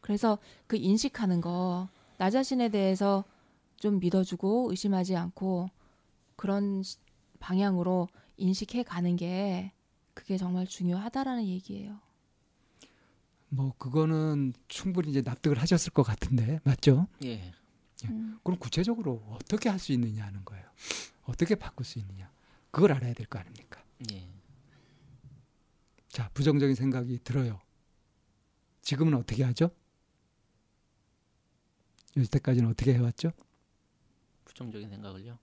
그래서 0.00 0.38
그 0.66 0.76
인식하는 0.76 1.40
거 1.40 1.88
나 2.18 2.30
자신에 2.30 2.68
대해서 2.68 3.22
좀 3.76 4.00
믿어주고 4.00 4.70
의심하지 4.70 5.14
않고 5.14 5.70
그런 6.34 6.82
시- 6.82 6.98
방향으로 7.38 8.08
인식해 8.36 8.82
가는 8.82 9.14
게 9.14 9.70
그게 10.18 10.36
정말 10.36 10.66
중요하다라는 10.66 11.46
얘기예요. 11.46 12.00
뭐 13.50 13.72
그거는 13.78 14.52
충분히 14.66 15.10
이제 15.10 15.22
납득을 15.22 15.60
하셨을 15.62 15.92
것 15.92 16.02
같은데 16.02 16.58
맞죠? 16.64 17.06
예. 17.22 17.52
음. 18.04 18.36
그럼 18.42 18.58
구체적으로 18.58 19.22
어떻게 19.30 19.68
할 19.68 19.78
수 19.78 19.92
있느냐 19.92 20.26
하는 20.26 20.44
거예요. 20.44 20.68
어떻게 21.22 21.54
바꿀 21.54 21.86
수 21.86 22.00
있느냐. 22.00 22.32
그걸 22.72 22.92
알아야 22.92 23.14
될 23.14 23.26
거 23.26 23.38
아닙니까? 23.38 23.80
예. 24.12 24.28
자, 26.08 26.28
부정적인 26.34 26.74
생각이 26.74 27.20
들어요. 27.22 27.60
지금은 28.82 29.14
어떻게 29.14 29.44
하죠? 29.44 29.70
여태까지는 32.16 32.70
어떻게 32.70 32.92
해왔죠? 32.94 33.30
부정적인 34.46 34.88
생각을요. 34.90 35.38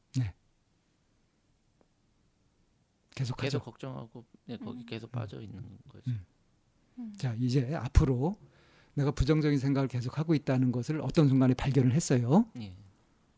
계속. 3.15 3.37
계속 3.37 3.63
걱정하고 3.63 4.25
네, 4.45 4.57
거기 4.57 4.79
음. 4.79 4.85
계속 4.85 5.11
빠져 5.11 5.41
있는 5.41 5.63
거죠. 5.89 6.11
음. 6.11 7.13
자, 7.17 7.35
이제 7.39 7.73
앞으로 7.73 8.37
내가 8.93 9.11
부정적인 9.11 9.59
생각을 9.59 9.87
계속 9.87 10.17
하고 10.17 10.35
있다는 10.35 10.71
것을 10.71 11.01
어떤 11.01 11.27
순간에 11.27 11.53
발견을 11.53 11.93
했어요. 11.93 12.49
예. 12.57 12.75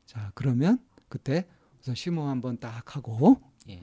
자, 0.06 0.32
그러면 0.36 0.80
그때 1.10 1.48
우선 1.80 1.96
심호 1.96 2.28
한번 2.28 2.60
딱 2.60 2.96
하고 2.96 3.42
예. 3.70 3.82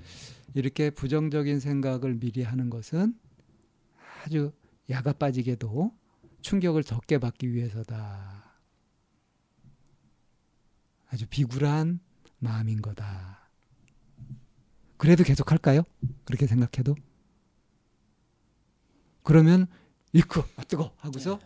이렇게 0.55 0.91
부정적인 0.91 1.61
생각을 1.61 2.15
미리 2.15 2.43
하는 2.43 2.71
것은 2.71 3.19
아주 4.25 4.53
야가 4.91 5.15
빠지게도 5.15 5.93
충격을 6.43 6.85
적게 6.85 7.19
받기 7.19 7.53
위해서다. 7.53 8.45
아주 11.09 11.27
비굴한 11.29 12.01
마음인 12.39 12.83
거다. 12.83 13.34
그래도 15.05 15.23
계속 15.23 15.53
할까요? 15.53 15.83
그렇게 16.25 16.47
생각해도? 16.47 16.95
그러면 19.23 19.67
일크 20.15 20.41
아 20.57 20.65
뜨거 20.65 20.95
하고서 20.97 21.39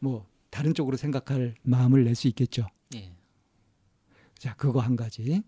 뭐 0.00 0.26
다른 0.50 0.74
쪽으로 0.74 0.96
생각할 0.96 1.54
마음을 1.62 2.02
낼 2.02 2.16
수 2.16 2.26
있겠죠. 2.26 2.66
예. 2.96 3.12
자, 4.36 4.56
그거 4.56 4.80
한 4.80 4.96
가지. 4.96 5.40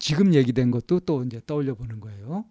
지금 0.00 0.34
얘기된 0.34 0.72
것도 0.72 0.98
또 1.00 1.22
이제 1.22 1.40
떠올려 1.46 1.76
보는 1.76 2.00
거예요. 2.00 2.44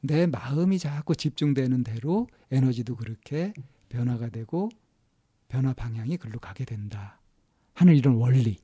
내 0.00 0.28
마음이 0.28 0.78
자꾸 0.78 1.16
집중되는 1.16 1.82
대로 1.82 2.28
에너지도 2.52 2.94
그렇게 2.94 3.52
변화가 3.88 4.28
되고 4.28 4.68
변화 5.48 5.72
방향이 5.72 6.18
글로 6.18 6.38
가게 6.38 6.64
된다 6.64 7.20
하는 7.74 7.96
이런 7.96 8.14
원리. 8.14 8.58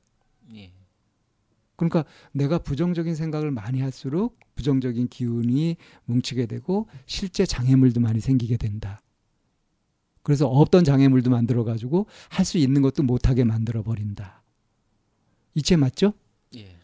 예. 0.53 0.71
그러니까 1.79 2.03
내가 2.33 2.57
부정적인 2.59 3.15
생각을 3.15 3.51
많이 3.51 3.79
할수록 3.79 4.37
부정적인 4.55 5.07
기운이 5.07 5.77
뭉치게 6.03 6.45
되고 6.45 6.87
실제 7.05 7.45
장애물도 7.45 8.01
많이 8.01 8.19
생기게 8.19 8.57
된다. 8.57 8.99
그래서 10.21 10.45
없던 10.49 10.83
장애물도 10.83 11.29
만들어 11.29 11.63
가지고 11.63 12.05
할 12.27 12.45
수 12.45 12.57
있는 12.57 12.81
것도 12.81 13.03
못하게 13.03 13.45
만들어 13.45 13.81
버린다. 13.81 14.43
이체 15.55 15.77
맞죠? 15.77 16.13
예. 16.57 16.75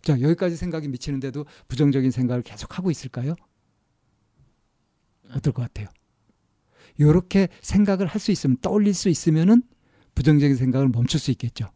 자 0.00 0.18
여기까지 0.18 0.56
생각이 0.56 0.88
미치는데도 0.88 1.44
부정적인 1.68 2.10
생각을 2.10 2.42
계속 2.42 2.78
하고 2.78 2.90
있을까요? 2.90 3.34
어떨 5.30 5.52
것 5.52 5.60
같아요? 5.60 5.88
이렇게 6.96 7.48
생각을 7.60 8.06
할 8.06 8.18
수 8.18 8.32
있으면 8.32 8.56
떠올릴 8.62 8.94
수 8.94 9.10
있으면은 9.10 9.62
부정적인 10.14 10.56
생각을 10.56 10.88
멈출 10.88 11.20
수 11.20 11.30
있겠죠. 11.32 11.68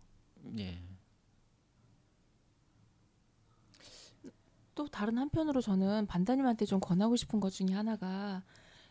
예. 0.59 0.81
또 4.75 4.84
다른 4.95 5.19
한편으로 5.19 5.61
저는 5.61 6.07
반다님한테 6.07 6.67
좀 6.67 6.79
권하고 6.79 7.17
싶은 7.17 7.41
것 7.41 7.51
중에 7.51 7.75
하나가 7.75 8.45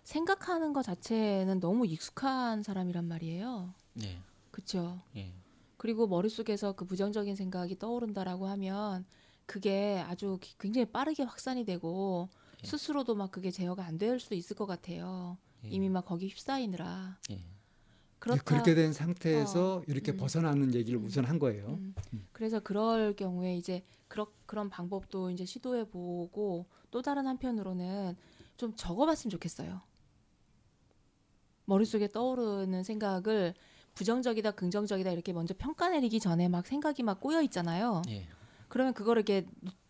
생각하는 0.03 0.73
것 0.73 0.81
자체는 0.83 1.61
너무 1.61 1.85
익숙한 1.87 2.61
사람이란 2.61 3.05
말이에요. 3.07 3.73
예. 4.03 4.19
그렇죠. 4.51 4.99
예. 5.15 5.31
그리고 5.77 6.05
머릿속에서 6.07 6.73
그 6.73 6.83
부정적인 6.83 7.37
생각이 7.37 7.79
떠오른다라고 7.79 8.47
하면 8.47 9.05
그게 9.45 10.03
아주 10.05 10.37
기- 10.41 10.57
굉장히 10.57 10.85
빠르게 10.91 11.23
확산이 11.23 11.63
되고 11.63 12.27
예. 12.61 12.67
스스로도 12.67 13.15
막 13.15 13.31
그게 13.31 13.49
제어가 13.49 13.85
안 13.85 13.97
될 13.97 14.19
수도 14.19 14.35
있을 14.35 14.57
것 14.57 14.65
같아요. 14.65 15.37
예. 15.63 15.69
이미 15.69 15.87
막 15.87 16.03
거기 16.05 16.27
휩싸이느라. 16.27 17.17
예. 18.23 18.37
그렇다. 18.37 18.43
그렇게 18.43 18.73
된 18.73 18.93
상태에서 18.93 19.77
어, 19.77 19.83
이렇게 19.87 20.13
음. 20.13 20.17
벗어나는 20.17 20.73
얘기를 20.73 20.99
음. 20.99 21.05
우선 21.05 21.25
한 21.25 21.39
거예요. 21.39 21.79
음. 22.13 22.25
그래서 22.31 22.59
그럴 22.59 23.15
경우에 23.15 23.57
이제 23.57 23.83
그런 24.07 24.27
그런 24.45 24.69
방법도 24.69 25.31
이제 25.31 25.45
시도해 25.45 25.89
보고 25.89 26.65
또 26.91 27.01
다른 27.01 27.27
한편으로는 27.27 28.15
좀 28.55 28.73
적어봤으면 28.75 29.29
좋겠어요. 29.31 29.81
머릿속에 31.65 32.07
떠오르는 32.07 32.83
생각을 32.83 33.53
부정적이다, 33.95 34.51
긍정적이다 34.51 35.11
이렇게 35.11 35.33
먼저 35.33 35.53
평가 35.57 35.89
내리기 35.89 36.19
전에 36.19 36.47
막 36.47 36.65
생각이 36.65 37.03
막 37.03 37.19
꼬여 37.19 37.41
있잖아요. 37.43 38.01
예. 38.09 38.27
그러면 38.67 38.93
그거를 38.93 39.21
이렇게 39.21 39.45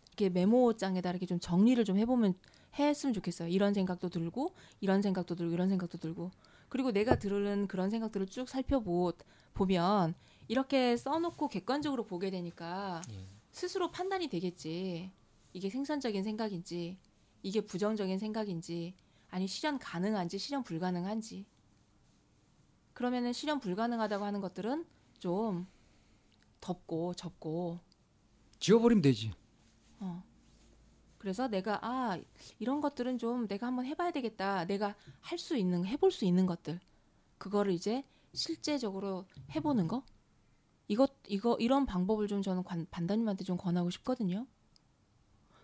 이렇게 0.08 0.28
메모장에다 0.28 1.10
이렇게 1.10 1.26
좀 1.26 1.40
정리를 1.40 1.84
좀 1.84 1.98
해보면 1.98 2.34
했으면 2.78 3.12
좋겠어요. 3.12 3.48
이런 3.48 3.74
생각도 3.74 4.08
들고 4.08 4.54
이런 4.80 5.02
생각도 5.02 5.34
들고 5.34 5.52
이런 5.52 5.68
생각도 5.68 5.98
들고 5.98 6.30
그리고 6.68 6.92
내가 6.92 7.18
들은 7.18 7.66
그런 7.66 7.90
생각들을 7.90 8.26
쭉 8.26 8.48
살펴보 8.48 9.12
보면 9.54 10.14
이렇게 10.48 10.96
써놓고 10.96 11.48
객관적으로 11.48 12.04
보게 12.04 12.30
되니까 12.30 13.00
예. 13.10 13.26
스스로 13.52 13.90
판단이 13.90 14.28
되겠지. 14.28 15.12
이게 15.52 15.70
생산적인 15.70 16.24
생각인지 16.24 16.98
이게 17.42 17.60
부정적인 17.60 18.18
생각인지 18.18 18.94
아니 19.30 19.46
실현 19.46 19.78
가능한지 19.78 20.38
실현 20.38 20.64
불가능한지 20.64 21.46
그러면은 22.92 23.32
실현 23.32 23.60
불가능하다고 23.60 24.24
하는 24.24 24.40
것들은 24.40 24.84
좀 25.18 25.66
덮고 26.60 27.14
접고 27.14 27.78
지워버리면 28.58 29.02
되지. 29.02 29.32
어. 30.00 30.22
그래서 31.24 31.48
내가 31.48 31.78
아 31.82 32.18
이런 32.58 32.82
것들은 32.82 33.16
좀 33.16 33.48
내가 33.48 33.66
한번 33.66 33.86
해봐야 33.86 34.10
되겠다. 34.10 34.66
내가 34.66 34.94
할 35.22 35.38
수 35.38 35.56
있는 35.56 35.86
해볼 35.86 36.12
수 36.12 36.26
있는 36.26 36.44
것들 36.44 36.78
그거를 37.38 37.72
이제 37.72 38.04
실제적으로 38.34 39.24
해보는 39.54 39.88
거 39.88 40.04
이것 40.86 41.12
이거 41.26 41.56
이런 41.60 41.86
방법을 41.86 42.28
좀 42.28 42.42
저는 42.42 42.62
관, 42.62 42.86
반다님한테 42.90 43.42
좀 43.44 43.56
권하고 43.56 43.88
싶거든요. 43.88 44.46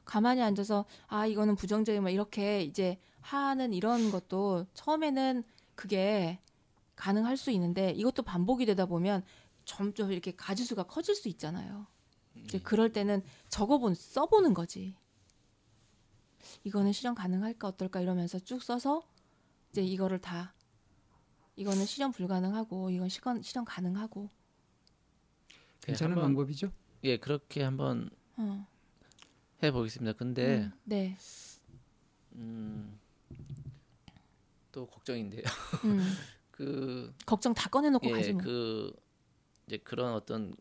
가만히 0.06 0.40
앉아서 0.40 0.86
아 1.08 1.26
이거는 1.26 1.56
부정적인 1.56 2.02
막 2.02 2.08
이렇게 2.08 2.62
이제 2.62 2.98
하는 3.20 3.74
이런 3.74 4.10
것도 4.10 4.64
처음에는 4.72 5.44
그게 5.74 6.40
가능할 6.96 7.36
수 7.36 7.50
있는데 7.50 7.90
이것도 7.90 8.22
반복이 8.22 8.64
되다 8.64 8.86
보면 8.86 9.22
점점 9.66 10.10
이렇게 10.10 10.34
가지수가 10.34 10.84
커질 10.84 11.14
수 11.14 11.28
있잖아요. 11.28 11.86
이제 12.44 12.58
그럴 12.60 12.92
때는 12.94 13.22
적어본 13.50 13.94
써보는 13.94 14.54
거지. 14.54 14.96
이거는 16.64 16.92
실현 16.92 17.14
가능할까 17.14 17.68
어떨까 17.68 18.00
이러면서 18.00 18.38
쭉 18.38 18.62
써서 18.62 19.02
이제 19.70 19.82
이거를 19.82 20.20
다 20.20 20.54
이거는 21.56 21.84
실현 21.86 22.12
불가능하고 22.12 22.90
이건 22.90 23.08
실현 23.08 23.42
실현 23.42 23.64
가능하고. 23.64 24.28
괜찮은 25.82 26.12
한번- 26.12 26.28
방법이죠. 26.30 26.70
예, 27.04 27.16
그렇게 27.18 27.62
한번 27.62 28.10
어. 28.36 28.66
해 29.62 29.70
보겠습니다. 29.70 30.16
근데 30.16 30.58
음, 30.58 30.72
네. 30.84 31.16
음, 32.34 32.98
또 34.72 34.86
걱정인데요. 34.86 35.42
음, 35.84 36.00
그 36.50 37.12
걱정 37.26 37.52
다 37.54 37.68
꺼내놓고 37.68 38.06
예, 38.08 38.12
가지 38.12 38.32
뭐. 38.32 38.42
그 38.42 38.92
이제 39.66 39.78
그런 39.78 40.12
어떤 40.14 40.54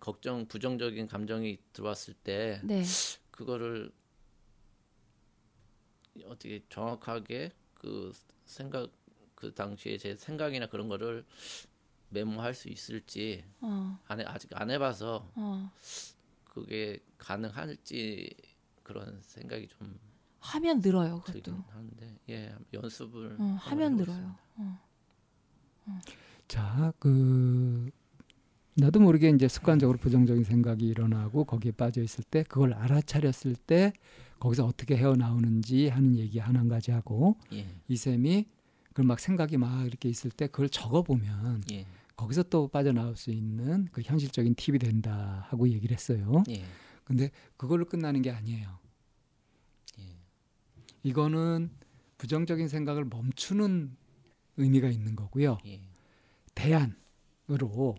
걱정 0.00 0.46
부정적인 0.46 1.06
감정이 1.06 1.58
들어왔을 1.72 2.14
때 2.14 2.60
네. 2.64 2.82
그거를 3.30 3.92
어떻게 6.26 6.62
정확하게 6.68 7.52
그 7.74 8.12
생각 8.44 8.90
그 9.34 9.52
당시에 9.54 9.98
제 9.98 10.14
생각이나 10.14 10.66
그런 10.66 10.88
거를 10.88 11.24
메모할 12.10 12.54
수 12.54 12.68
있을지 12.68 13.44
어. 13.60 13.98
안 14.06 14.20
해, 14.20 14.24
아직 14.24 14.50
안 14.54 14.70
해봐서 14.70 15.30
어. 15.34 15.72
그게 16.44 17.00
가능할지 17.18 18.34
그런 18.82 19.18
생각이 19.22 19.68
좀 19.68 19.98
하면 20.40 20.80
늘어요. 20.80 21.20
그것도. 21.20 21.64
하는데 21.70 22.18
예 22.28 22.54
연습을 22.72 23.36
어, 23.38 23.56
하면. 23.60 23.96
늘어요. 23.96 24.36
어. 24.56 24.78
자, 26.48 26.92
그 26.98 27.90
나도 28.74 29.00
모르게 29.00 29.30
이제 29.30 29.48
습관적으로 29.48 29.98
부정적인 29.98 30.44
생각이 30.44 30.86
일어나고 30.86 31.44
거기에 31.44 31.72
빠져 31.72 32.02
있을 32.02 32.24
때 32.24 32.42
그걸 32.42 32.74
알아차렸을 32.74 33.54
때 33.54 33.92
거기서 34.42 34.66
어떻게 34.66 34.96
헤어나오는지 34.96 35.86
하는 35.86 36.16
얘기 36.16 36.40
하나 36.40 36.64
가지 36.64 36.90
하고 36.90 37.36
예, 37.52 37.64
이쌤이 37.86 38.46
그막 38.92 39.20
생각이 39.20 39.56
막 39.56 39.86
이렇게 39.86 40.08
있을 40.08 40.32
때 40.32 40.48
그걸 40.48 40.68
적어보면 40.68 41.62
예, 41.70 41.86
거기서 42.16 42.42
또 42.44 42.66
빠져나올 42.66 43.14
수 43.14 43.30
있는 43.30 43.86
그 43.92 44.02
현실적인 44.02 44.56
팁이 44.56 44.80
된다 44.80 45.46
하고 45.48 45.68
얘기를 45.68 45.94
했어요. 45.94 46.42
예, 46.48 46.64
근데 47.04 47.30
그걸로 47.56 47.84
끝나는 47.84 48.20
게 48.20 48.32
아니에요. 48.32 48.80
예. 50.00 50.16
이거는 51.04 51.70
부정적인 52.18 52.66
생각을 52.66 53.04
멈추는 53.04 53.96
의미가 54.56 54.88
있는 54.88 55.14
거고요. 55.14 55.58
예, 55.66 55.82
대안으로 56.56 57.94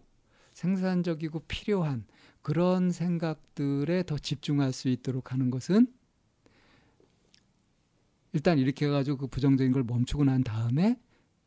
생산적이고 0.51 1.39
필요한 1.47 2.03
그런 2.41 2.91
생각들에 2.91 4.03
더 4.03 4.17
집중할 4.17 4.73
수 4.73 4.89
있도록 4.89 5.31
하는 5.31 5.49
것은 5.49 5.87
일단 8.33 8.57
이렇게 8.59 8.85
해가지고 8.87 9.17
그 9.17 9.27
부정적인 9.27 9.71
걸 9.71 9.83
멈추고 9.83 10.23
난 10.25 10.43
다음에 10.43 10.99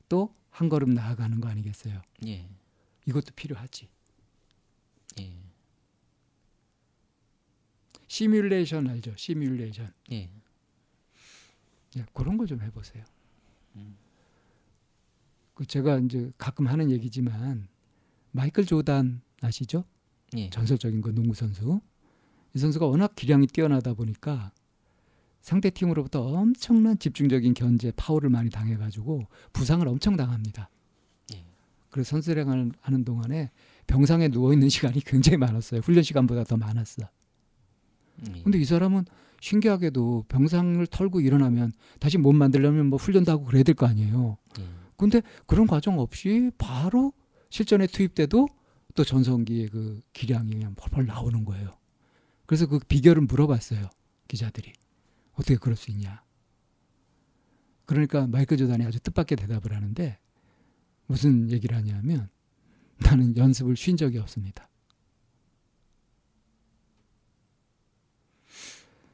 또 0.09 0.35
한 0.57 0.70
걸음 0.70 0.94
나아가는 0.94 1.38
거 1.38 1.49
아니겠어요? 1.49 2.01
예, 2.27 2.49
이것도 3.05 3.35
필요하지. 3.37 3.88
예, 5.20 5.37
시뮬레이션 8.07 8.88
알죠? 8.88 9.14
시뮬레이션. 9.16 9.92
예, 10.12 10.31
예, 11.96 12.07
그런 12.14 12.38
걸 12.38 12.46
좀 12.46 12.62
해보세요. 12.62 13.05
음. 13.77 13.96
그 15.55 15.66
제가 15.66 15.99
이제 15.99 16.31
가끔 16.38 16.66
하는 16.68 16.90
얘기지만 16.90 17.68
마이클 18.33 18.64
조단 18.64 19.20
아시죠? 19.42 19.85
예, 20.37 20.49
전설적인 20.49 21.03
그 21.03 21.14
농구 21.14 21.35
선수. 21.35 21.81
이 22.55 22.59
선수가 22.59 22.87
워낙 22.87 23.14
기량이 23.14 23.46
뛰어나다 23.49 23.92
보니까 23.92 24.53
상대 25.47 25.71
팀으로부터 25.71 26.23
엄청난 26.27 26.99
집중적인 26.99 27.55
견제, 27.55 27.93
파울을 27.95 28.31
많이 28.31 28.51
당해가지고 28.51 29.29
부상을 29.53 29.87
엄청 29.87 30.17
당합니다. 30.17 30.69
예. 31.35 31.45
그래서 31.89 32.11
선수생활 32.11 32.73
하는 32.81 33.05
동안에 33.05 33.53
병상에 33.87 34.27
누워 34.27 34.53
있는 34.53 34.69
시간이 34.69 35.03
굉장히 35.05 35.37
많았어요. 35.37 35.83
훈련 35.83 36.03
시간보다 36.03 36.43
더 36.43 36.57
많았어. 36.57 37.09
예. 38.27 38.43
근데 38.43 38.59
이 38.59 38.65
사람은 38.65 39.05
신기하게도 39.41 40.25
병상을 40.27 40.85
털고 40.89 41.21
일어나면 41.21 41.71
다시 42.01 42.19
몸 42.19 42.35
만들려면 42.37 42.87
뭐 42.87 42.99
훈련도 42.99 43.31
하고 43.31 43.45
그래야 43.45 43.63
될 43.63 43.77
거 43.77 43.87
아니에요. 43.87 44.39
예. 44.59 44.65
근데 44.97 45.23
그런 45.47 45.69
과정 45.69 46.01
없이 46.01 46.51
바로 46.59 47.13
실전에 47.51 47.87
투입돼도 47.87 48.49
또 48.97 49.05
전성기의 49.05 49.69
그 49.69 50.01
기량이 50.13 50.51
그냥 50.55 50.75
펄펄 50.75 51.07
나오는 51.07 51.45
거예요. 51.45 51.71
그래서 52.47 52.67
그 52.67 52.81
비결을 52.81 53.23
물어봤어요. 53.23 53.89
기자들이. 54.27 54.73
어떻게 55.37 55.57
그럴 55.57 55.77
수 55.77 55.90
있냐? 55.90 56.22
그러니까 57.85 58.27
마이클 58.27 58.57
조단이 58.57 58.85
아주 58.85 58.99
뜻밖의 59.01 59.37
대답을 59.37 59.75
하는데 59.75 60.18
무슨 61.07 61.51
얘기를 61.51 61.77
하냐면 61.77 62.29
나는 62.99 63.37
연습을 63.37 63.77
쉰 63.77 63.96
적이 63.96 64.18
없습니다. 64.18 64.68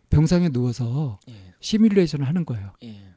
병상에 0.08 0.50
누워서 0.50 1.18
예. 1.28 1.54
시뮬레이션을 1.60 2.26
하는 2.26 2.44
거예요. 2.44 2.74
예. 2.82 3.14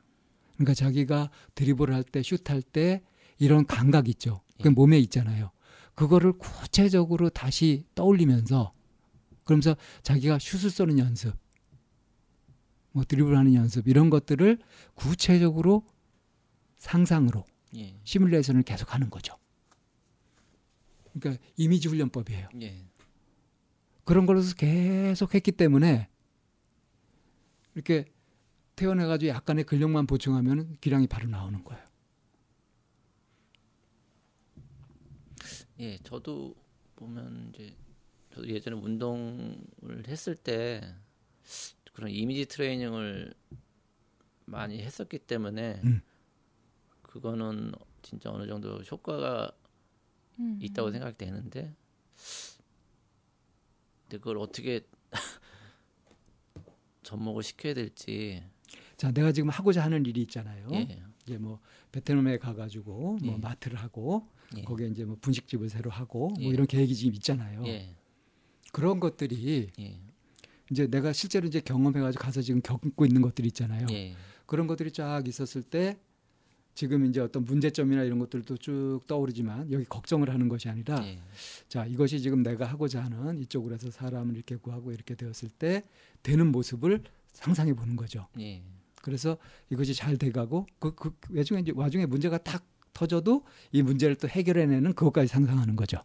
그러니까 0.53 0.73
자기가 0.73 1.29
드리블을 1.53 1.93
할 1.93 2.03
때, 2.03 2.23
슛할 2.23 2.61
때 2.61 3.03
이런 3.37 3.65
감각 3.65 4.07
있죠. 4.09 4.41
그 4.61 4.69
예. 4.69 4.69
몸에 4.69 4.97
있잖아요. 4.99 5.51
그거를 5.93 6.33
구체적으로 6.33 7.29
다시 7.29 7.85
떠올리면서 7.95 8.73
그러면서 9.43 9.75
자기가 10.03 10.39
슛을 10.39 10.69
쏘는 10.69 10.99
연습, 10.99 11.37
뭐 12.95 13.03
드리블하는 13.03 13.53
연습 13.55 13.89
이런 13.89 14.09
것들을 14.09 14.57
구체적으로 14.93 15.85
상상으로 16.77 17.43
예. 17.75 17.99
시뮬레이션을 18.05 18.63
계속 18.63 18.93
하는 18.93 19.09
거죠. 19.09 19.35
그러니까 21.11 21.43
이미지 21.57 21.89
훈련법이에요. 21.89 22.47
예. 22.61 22.85
그런 24.05 24.25
걸로 24.25 24.41
계속 24.55 25.35
했기 25.35 25.51
때문에 25.51 26.07
이렇게 27.73 28.05
태어나가지고 28.77 29.29
약간의 29.29 29.65
근력만 29.65 30.07
보충하면 30.07 30.77
기량이 30.79 31.07
바로 31.07 31.27
나오는 31.27 31.61
거예요. 31.65 31.83
예, 35.81 35.97
저도 35.97 36.55
보면 36.95 37.51
이제 37.53 37.75
저도 38.33 38.47
예전에 38.47 38.77
운동을 38.77 40.07
했을 40.07 40.37
때 40.37 40.95
그런 41.95 42.11
이미지 42.11 42.45
트레이닝을 42.45 43.33
많이 44.43 44.81
했었기 44.81 45.17
때문에 45.19 45.79
음. 45.85 46.01
그거는 47.01 47.71
진짜 48.01 48.29
어느 48.31 48.45
정도 48.47 48.79
효과가 48.79 49.49
음. 50.39 50.59
있다고 50.61 50.91
생각되는데 50.91 51.73
근데 54.03 54.17
그걸 54.17 54.37
어떻게 54.39 54.81
접목을 57.03 57.43
시켜야 57.43 57.73
될지 57.73 58.43
자, 58.97 59.11
내가 59.11 59.31
지금 59.31 59.49
하고자 59.49 59.83
하는 59.83 60.05
일이 60.05 60.21
있잖아요. 60.23 60.67
예, 60.73 61.01
이제 61.23 61.37
뭐 61.37 61.59
베트남에 61.93 62.37
가가지고 62.39 63.19
뭐 63.21 63.33
예. 63.35 63.37
마트를 63.37 63.77
하고 63.77 64.27
예. 64.57 64.63
거기에 64.63 64.87
이제 64.87 65.05
뭐 65.05 65.17
분식집을 65.21 65.69
새로 65.69 65.89
하고 65.91 66.29
뭐 66.29 66.43
예. 66.43 66.47
이런 66.47 66.67
계획이 66.67 66.93
지금 66.93 67.13
있잖아요. 67.15 67.65
예, 67.67 67.95
그런 68.73 68.99
것들이 68.99 69.71
예, 69.79 69.99
이제 70.71 70.87
내가 70.87 71.13
실제로 71.13 71.47
이제 71.47 71.59
경험해가지고 71.59 72.21
가서 72.21 72.41
지금 72.41 72.61
겪고 72.61 73.05
있는 73.05 73.21
것들이 73.21 73.47
있잖아요. 73.49 73.87
예, 73.91 74.15
그런 74.45 74.67
것들이 74.67 74.91
쫙 74.91 75.27
있었을 75.27 75.63
때 75.63 75.97
지금 76.73 77.05
이제 77.05 77.21
어떤 77.21 77.45
문제점이나 77.45 78.03
이런 78.03 78.19
것들도 78.19 78.57
쭉 78.57 79.01
떠오르지만 79.07 79.71
여기 79.71 79.85
걱정을 79.85 80.29
하는 80.29 80.49
것이 80.49 80.67
아니라 80.69 81.05
예, 81.05 81.19
자 81.67 81.85
이것이 81.85 82.19
지금 82.19 82.43
내가 82.43 82.65
하고자 82.65 83.03
하는 83.03 83.39
이쪽으로 83.39 83.75
해서 83.75 83.91
사람을 83.91 84.35
이렇게 84.35 84.55
구하고 84.55 84.91
이렇게 84.91 85.15
되었을 85.15 85.49
때 85.49 85.83
되는 86.23 86.51
모습을 86.51 87.03
상상해 87.31 87.73
보는 87.73 87.95
거죠. 87.95 88.27
예, 88.39 88.61
그래서 89.01 89.37
이것이 89.69 89.93
잘 89.93 90.17
돼가고 90.17 90.65
그, 90.79 90.95
그 90.95 91.15
외중에 91.29 91.61
이제 91.61 91.71
와중에 91.75 92.05
문제가 92.05 92.37
탁 92.39 92.65
터져도 92.93 93.43
이 93.71 93.83
문제를 93.83 94.15
또 94.15 94.27
해결해내는 94.27 94.93
그것까지 94.93 95.27
상상하는 95.27 95.75
거죠. 95.75 95.99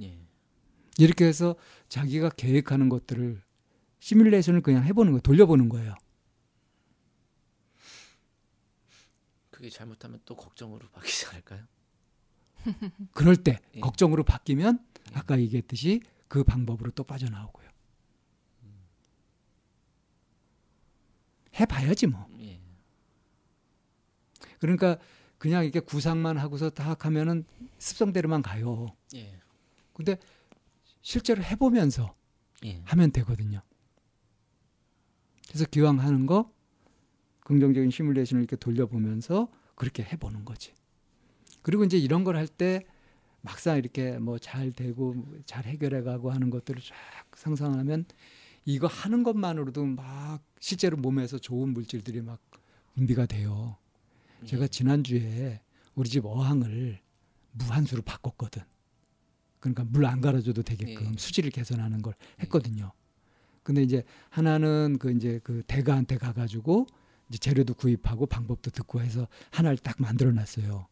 예, 0.00 0.23
이렇게 0.98 1.24
해서 1.24 1.56
자기가 1.88 2.30
계획하는 2.30 2.88
것들을 2.88 3.42
시뮬레이션을 4.00 4.60
그냥 4.60 4.84
해보는 4.84 5.12
거예요. 5.12 5.20
돌려보는 5.22 5.68
거예요. 5.68 5.94
그게 9.50 9.70
잘못하면 9.70 10.20
또 10.24 10.36
걱정으로 10.36 10.88
바뀌지 10.90 11.26
않을까요? 11.26 11.64
그럴 13.12 13.36
때 13.36 13.60
예. 13.74 13.80
걱정으로 13.80 14.24
바뀌면 14.24 14.78
예. 15.10 15.14
아까 15.14 15.38
얘기했듯이 15.38 16.00
그 16.28 16.44
방법으로 16.44 16.90
또 16.90 17.04
빠져나오고요. 17.04 17.64
해봐야지 21.58 22.08
뭐. 22.08 22.26
예, 22.40 22.60
그러니까 24.58 24.98
그냥 25.38 25.62
이렇게 25.62 25.80
구상만 25.80 26.36
하고서 26.36 26.68
딱 26.70 27.04
하면은 27.04 27.44
습성대로만 27.78 28.42
가요. 28.42 28.88
예, 29.14 29.38
근데 29.92 30.18
실제로 31.04 31.42
해보면서 31.44 32.16
예, 32.64 32.80
하면 32.86 33.12
되거든요. 33.12 33.60
그래서 35.48 35.66
기왕 35.70 36.00
하는 36.00 36.26
거 36.26 36.50
긍정적인 37.44 37.90
시뮬레이션을 37.90 38.42
이렇게 38.42 38.56
돌려보면서 38.56 39.48
그렇게 39.76 40.02
해보는 40.02 40.44
거지. 40.44 40.72
그리고 41.62 41.84
이제 41.84 41.98
이런 41.98 42.24
걸 42.24 42.36
할 42.36 42.48
때 42.48 42.84
막상 43.42 43.76
이렇게 43.76 44.18
뭐 44.18 44.38
잘 44.38 44.72
되고 44.72 45.14
잘 45.44 45.66
해결해가고 45.66 46.30
하는 46.32 46.48
것들을 46.48 46.80
쫙 46.82 46.94
상상하면 47.36 48.06
이거 48.64 48.86
하는 48.86 49.22
것만으로도 49.22 49.84
막 49.84 50.40
실제로 50.58 50.96
몸에서 50.96 51.38
좋은 51.38 51.68
물질들이 51.74 52.22
막 52.22 52.40
분비가 52.94 53.26
돼요. 53.26 53.76
예. 54.42 54.46
제가 54.46 54.68
지난주에 54.68 55.60
우리 55.94 56.08
집 56.08 56.24
어항을 56.24 56.98
무한수로 57.52 58.00
바꿨거든. 58.02 58.62
그러니까 59.64 59.84
물 59.84 60.04
안 60.04 60.20
갈아줘도 60.20 60.62
되게끔 60.62 61.06
예. 61.14 61.16
수질을 61.16 61.50
개선하는 61.50 62.02
걸 62.02 62.14
했거든요. 62.40 62.92
근데 63.62 63.82
이제 63.82 64.04
하나는 64.28 64.98
그 64.98 65.10
이제 65.10 65.40
그 65.42 65.62
대가한테 65.66 66.18
가가지고 66.18 66.86
이제 67.30 67.38
재료도 67.38 67.72
구입하고 67.72 68.26
방법도 68.26 68.70
듣고 68.70 69.00
해서 69.00 69.26
하나를 69.50 69.78
딱 69.78 69.96
만들어 69.98 70.30
놨어요. 70.32 70.86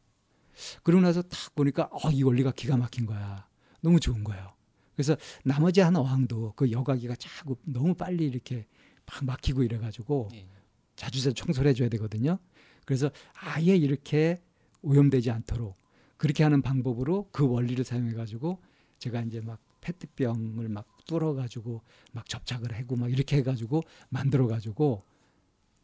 그러고 0.82 1.02
나서 1.02 1.20
딱 1.20 1.54
보니까 1.54 1.90
어, 1.92 2.10
이 2.10 2.22
원리가 2.22 2.52
기가 2.52 2.78
막힌 2.78 3.04
거야. 3.04 3.46
너무 3.82 4.00
좋은 4.00 4.24
거예요. 4.24 4.54
그래서 4.94 5.16
나머지 5.44 5.80
한 5.80 5.94
어항도 5.94 6.54
그 6.56 6.70
여과기가 6.70 7.16
자꾸 7.16 7.56
너무 7.64 7.94
빨리 7.94 8.24
이렇게 8.26 8.66
막 9.04 9.22
막히고 9.22 9.64
이래가지고 9.64 10.30
예, 10.32 10.48
자주자주 10.96 11.34
청소를 11.34 11.72
해줘야 11.72 11.90
되거든요. 11.90 12.38
그래서 12.86 13.10
아예 13.34 13.76
이렇게 13.76 14.42
오염되지 14.80 15.30
않도록 15.30 15.76
그렇게 16.22 16.44
하는 16.44 16.62
방법으로 16.62 17.28
그 17.32 17.48
원리를 17.48 17.84
사용해 17.84 18.14
가지고 18.14 18.60
제가 19.00 19.22
이제 19.22 19.40
막 19.40 19.58
페트병을 19.80 20.68
막 20.68 20.86
뚫어 21.04 21.34
가지고 21.34 21.82
막 22.12 22.28
접착을 22.28 22.78
하고 22.78 22.94
막 22.94 23.10
이렇게 23.10 23.38
해 23.38 23.42
가지고 23.42 23.82
만들어 24.08 24.46
가지고 24.46 25.02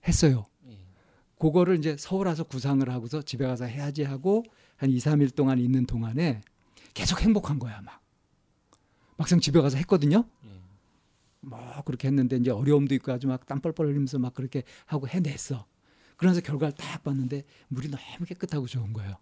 했어요. 0.06 0.46
예, 0.68 0.78
그거를 1.40 1.76
이제 1.76 1.96
서울 1.98 2.28
와서 2.28 2.44
구상을 2.44 2.88
하고서 2.88 3.20
집에 3.20 3.48
가서 3.48 3.64
해야지 3.64 4.04
하고 4.04 4.44
한 4.76 4.90
2, 4.90 4.98
3일 4.98 5.34
동안 5.34 5.58
있는 5.58 5.86
동안에 5.86 6.40
계속 6.94 7.20
행복한 7.20 7.58
거야, 7.58 7.80
막. 7.80 8.00
막상 9.16 9.40
집에 9.40 9.60
가서 9.60 9.76
했거든요. 9.78 10.22
예, 10.44 10.50
뭐 11.40 11.82
그렇게 11.84 12.06
했는데 12.06 12.36
이제 12.36 12.52
어려움도 12.52 12.94
있고 12.94 13.10
아주 13.10 13.26
막 13.26 13.44
땀 13.44 13.60
뻘뻘 13.60 13.88
흘리면서 13.88 14.20
막 14.20 14.34
그렇게 14.34 14.62
하고 14.86 15.08
해냈어. 15.08 15.66
그러면서 16.16 16.40
결과를 16.42 16.76
딱 16.76 17.02
봤는데 17.02 17.42
물이 17.66 17.88
너무 17.90 18.24
깨끗하고 18.24 18.68
좋은 18.68 18.92
거예요. 18.92 19.16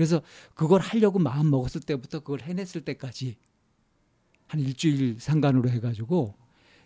그래서 0.00 0.22
그걸 0.54 0.80
하려고 0.80 1.18
마음 1.18 1.50
먹었을 1.50 1.82
때부터 1.82 2.20
그걸 2.20 2.40
해냈을 2.40 2.86
때까지 2.86 3.36
한 4.46 4.58
일주일 4.58 5.20
상간으로 5.20 5.68
해가지고 5.68 6.38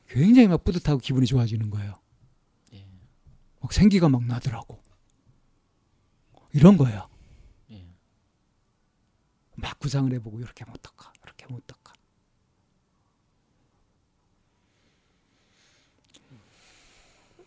굉장히 0.09 0.48
막 0.48 0.64
뿌듯하고 0.64 0.98
기분이 0.98 1.24
좋아지는 1.24 1.70
거예요. 1.70 1.94
예, 2.72 2.85
막 3.61 3.72
생기가 3.72 4.09
막 4.09 4.24
나더라고. 4.24 4.83
이런 6.53 6.77
거예요. 6.77 7.09
예, 7.70 7.87
막 9.55 9.79
구상을 9.79 10.12
해보고 10.14 10.40
이렇게 10.40 10.64
하면 10.64 10.74
어떡하, 10.77 11.12
이렇게 11.22 11.44
하면 11.44 11.61
어떡하. 11.62 11.94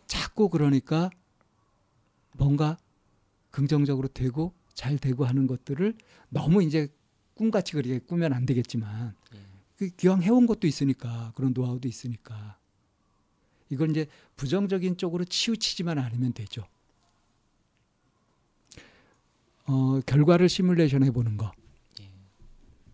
자꾸 0.08 0.48
그러니까 0.48 1.10
뭔가 2.32 2.78
긍정적으로 3.52 4.08
되고 4.08 4.57
잘 4.78 5.00
되고 5.00 5.26
하는 5.26 5.48
것들을 5.48 5.96
너무 6.30 6.62
이제 6.62 6.88
꿈같이 7.34 7.74
그렇게 7.74 7.98
꾸면 7.98 8.32
안 8.32 8.46
되겠지만 8.46 9.16
예, 9.34 9.40
그 9.76 9.90
기왕 9.90 10.22
해온 10.22 10.46
것도 10.46 10.68
있으니까 10.68 11.32
그런 11.36 11.52
노하우도 11.54 11.88
있으니까 11.88 12.60
이걸 13.72 13.90
이제 13.90 14.06
부정적인 14.36 14.98
쪽으로 14.98 15.26
치우치지만 15.26 15.98
않으면 15.98 16.34
되죠. 16.34 16.64
어, 19.66 20.00
결과를 20.06 20.48
시뮬레이션 20.48 21.04
해보는 21.06 21.38
거. 21.38 21.52
예, 22.02 22.10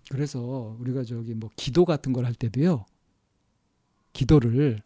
그래서 0.10 0.40
우리가 0.80 1.04
저기 1.04 1.34
뭐 1.36 1.50
기도 1.58 1.84
같은 1.84 2.14
걸 2.14 2.24
할 2.26 2.34
때도요. 2.34 2.86
기도를 4.14 4.82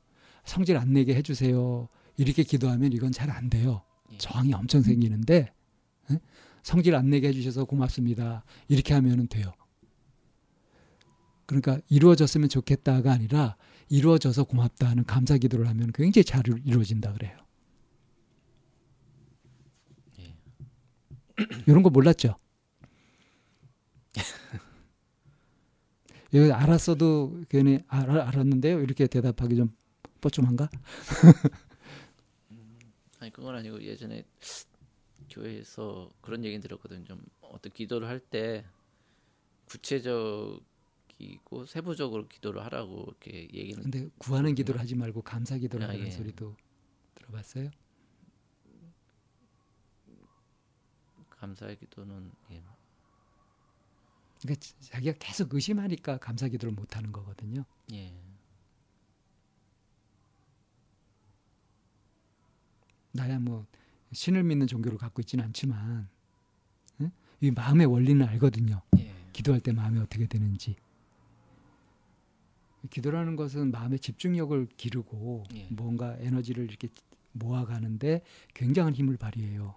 성질 0.46 0.78
안 0.78 0.94
내게 0.94 1.14
해주세요. 1.16 1.88
이렇게 2.18 2.42
기도하면 2.44 2.92
이건 2.92 3.12
잘 3.12 3.30
안 3.30 3.50
돼요. 3.52 3.84
예. 4.12 4.18
저항이 4.18 4.52
엄청 4.54 4.82
생기는데 4.82 5.54
예? 6.12 6.20
성질 6.68 6.96
안 6.96 7.10
내게 7.10 7.30
해주셔서 7.30 7.64
고맙습니다. 7.64 8.44
이렇게 8.68 8.94
하면은 8.94 9.28
돼요. 9.28 9.54
그러니까 11.46 11.80
이루어졌으면 11.88 12.50
좋겠다가 12.50 13.14
아니라 13.14 13.56
이루어져서 13.88 14.44
고맙다 14.44 14.90
하는 14.90 15.06
감사 15.06 15.38
기도를 15.38 15.66
하면 15.70 15.94
굉장히 15.94 16.26
잘 16.26 16.44
이루어진다 16.66 17.14
그래요. 17.14 17.38
예. 20.20 20.36
이런 21.68 21.84
거 21.84 21.90
몰랐죠? 21.90 22.36
여기 26.34 26.52
알았어도 26.52 27.44
괜히 27.48 27.80
알, 27.88 28.10
알았는데요. 28.10 28.82
이렇게 28.82 29.08
대답하기 29.08 29.56
좀 29.56 29.74
뽀좀한가? 30.20 30.70
아니 33.20 33.32
그건 33.32 33.56
아니고 33.56 33.82
예전에 33.82 34.26
교회에서 35.30 36.12
그런 36.22 36.44
얘기 36.46 36.60
들었거든요. 36.60 37.04
좀 37.06 37.24
어떤 37.42 37.72
기도를 37.72 38.08
할 38.08 38.20
때 38.20 38.66
구체적이고 39.66 40.62
세부적으로 41.68 42.28
기도를 42.28 42.64
하라고 42.66 43.06
이렇게 43.08 43.50
얘기는. 43.54 43.82
근데 43.82 44.10
구하는 44.18 44.56
기도를 44.56 44.80
하지 44.80 44.96
말고 44.96 45.22
감사 45.24 45.58
기도를 45.58 45.86
아, 45.86 45.90
하는 45.90 46.06
예. 46.06 46.12
소리도 46.12 46.56
들어봤어요? 47.16 47.70
감사의 51.30 51.78
기도는 51.78 52.32
예. 52.52 52.64
그러니까 54.42 54.66
자기가 54.82 55.18
계속 55.20 55.54
의심하니까 55.54 56.18
감사 56.18 56.48
기도를 56.48 56.74
못 56.74 56.96
하는 56.96 57.12
거거든요. 57.12 57.64
예. 57.92 58.14
나야 63.12 63.40
뭐 63.40 63.66
신을 64.12 64.44
믿는 64.44 64.68
종교를 64.68 64.98
갖고 64.98 65.22
있지는 65.22 65.46
않지만 65.46 66.08
응? 67.02 67.12
이 67.42 67.52
마음의 67.52 67.86
원리는 67.88 68.26
알거든요. 68.26 68.82
예. 69.00 69.14
기도할 69.34 69.62
때 69.62 69.72
마음이 69.72 70.00
어떻게 70.00 70.26
되는지. 70.26 70.76
기도라는 72.90 73.36
것은 73.36 73.72
마음의 73.72 74.00
집중력을 74.00 74.68
기르고 74.78 75.44
예. 75.56 75.68
뭔가 75.70 76.16
에너지를 76.20 76.66
이렇게 76.66 76.90
모아가는데 77.34 78.22
굉장한 78.54 78.94
힘을 78.94 79.18
발휘해요. 79.18 79.76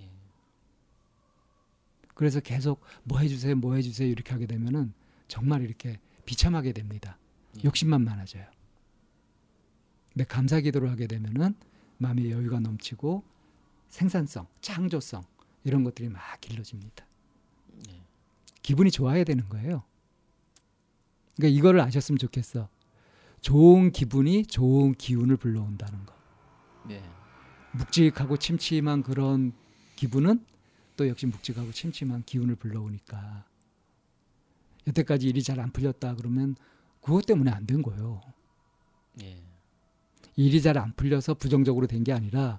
예. 0.00 0.10
그래서 2.14 2.40
계속 2.40 2.80
뭐 3.04 3.18
해주세요, 3.20 3.56
뭐 3.56 3.74
해주세요 3.74 4.08
이렇게 4.08 4.32
하게 4.32 4.46
되면은 4.46 4.92
정말 5.28 5.62
이렇게 5.62 5.98
비참하게 6.26 6.72
됩니다. 6.72 7.18
예. 7.58 7.64
욕심만 7.64 8.04
많아져요. 8.04 8.44
근데 10.12 10.24
감사 10.24 10.60
기도를 10.60 10.90
하게 10.90 11.06
되면은 11.06 11.54
마음의 11.98 12.30
여유가 12.30 12.60
넘치고 12.60 13.24
생산성, 13.92 14.46
창조성 14.62 15.22
이런 15.64 15.84
것들이 15.84 16.08
막 16.08 16.20
길러집니다. 16.40 17.06
예. 17.88 18.00
기분이 18.62 18.90
좋아야 18.90 19.22
되는 19.22 19.46
거예요. 19.50 19.84
그러니까 21.36 21.58
이거를 21.58 21.80
아셨으면 21.82 22.18
좋겠어. 22.18 22.68
좋은 23.42 23.92
기분이 23.92 24.46
좋은 24.46 24.94
기운을 24.94 25.36
불러온다는 25.36 26.04
거. 26.06 26.14
예. 26.90 27.02
묵직하고 27.72 28.38
침침한 28.38 29.02
그런 29.02 29.52
기분은 29.96 30.44
또 30.96 31.06
역시 31.06 31.26
묵직하고 31.26 31.72
침침한 31.72 32.22
기운을 32.24 32.56
불러오니까 32.56 33.44
여태까지 34.86 35.28
일이 35.28 35.42
잘 35.42 35.60
안 35.60 35.70
풀렸다 35.70 36.14
그러면 36.16 36.56
그것 37.02 37.26
때문에 37.26 37.50
안 37.50 37.66
된 37.66 37.82
거예요. 37.82 38.22
예. 39.22 39.42
일이 40.36 40.62
잘 40.62 40.78
안 40.78 40.94
풀려서 40.94 41.34
부정적으로 41.34 41.86
된 41.86 42.04
게 42.04 42.12
아니라 42.14 42.58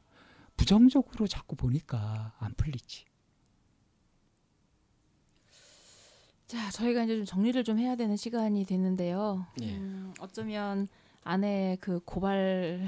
부정적으로 0.57 1.27
자꾸 1.27 1.55
보니까 1.55 2.33
안 2.39 2.53
풀리지. 2.55 3.05
자, 6.47 6.69
저희가 6.69 7.03
이제 7.03 7.15
좀 7.17 7.25
정리를 7.25 7.63
좀 7.63 7.79
해야 7.79 7.95
되는 7.95 8.15
시간이 8.15 8.65
됐는데요. 8.65 9.47
예. 9.61 9.75
음, 9.75 10.13
어쩌면 10.19 10.87
아내 11.23 11.77
그 11.79 11.99
고발 12.05 12.87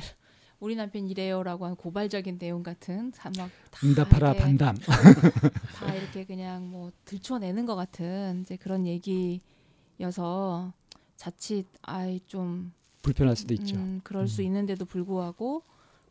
우리 0.60 0.75
남편 0.75 1.08
이래요라고 1.08 1.65
하는 1.65 1.75
고발적인 1.75 2.38
내용 2.38 2.63
같은 2.63 3.12
다막다 3.12 3.80
응답하라 3.84 4.30
이렇게 4.32 4.43
반담. 4.43 4.75
다 5.75 5.93
이렇게 5.95 6.25
그냥 6.25 6.69
뭐 6.69 6.91
들춰내는 7.06 7.65
것 7.65 7.75
같은 7.75 8.41
이제 8.41 8.56
그런 8.56 8.86
얘기여서 8.86 10.73
자칫 11.15 11.65
아이 11.82 12.19
좀 12.28 12.71
불편할 13.01 13.36
수도 13.36 13.54
있죠. 13.56 13.75
음, 13.75 14.01
그럴 14.04 14.28
수 14.28 14.41
음. 14.41 14.45
있는데도 14.45 14.86
불구하고 14.86 15.63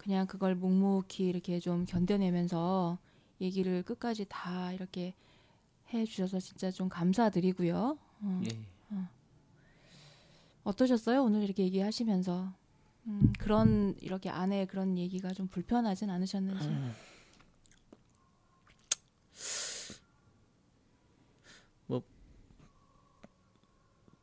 그냥 0.04 0.26
그걸 0.26 0.54
묵묵히 0.54 1.26
이렇게 1.26 1.58
좀 1.58 1.86
견뎌내면서 1.86 2.98
얘기를 3.40 3.82
끝까지 3.82 4.26
다 4.28 4.70
이렇게 4.72 5.14
해 5.94 6.04
주셔서 6.04 6.40
진짜 6.40 6.70
좀 6.70 6.90
감사드리고요. 6.90 7.98
어, 8.20 8.42
예. 8.44 8.64
어떠셨어요? 10.62 11.22
오늘 11.22 11.42
이렇게 11.42 11.62
얘기하시면서 11.64 12.52
음, 13.06 13.32
그런 13.38 13.96
이렇게 14.00 14.28
아내의 14.28 14.66
그런 14.66 14.98
얘기가 14.98 15.32
좀 15.32 15.48
불편하진 15.48 16.10
않으셨는지. 16.10 16.68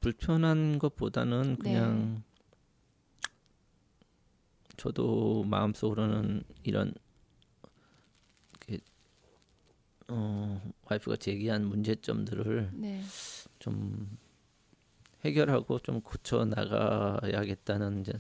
불편한 0.02 0.80
것보다는 0.80 1.58
네. 1.60 1.74
그냥 1.74 2.24
저도 4.82 5.44
마음속으로는 5.44 6.44
이런 6.64 6.92
어, 10.08 10.60
와이프가 10.86 11.18
제기한 11.18 11.68
문제점들을 11.68 12.72
네. 12.74 13.04
좀 13.60 14.18
해결하고 15.24 15.78
좀 15.78 16.02
고쳐 16.02 16.46
나가야겠다는 16.46 18.02
이제 18.02 18.20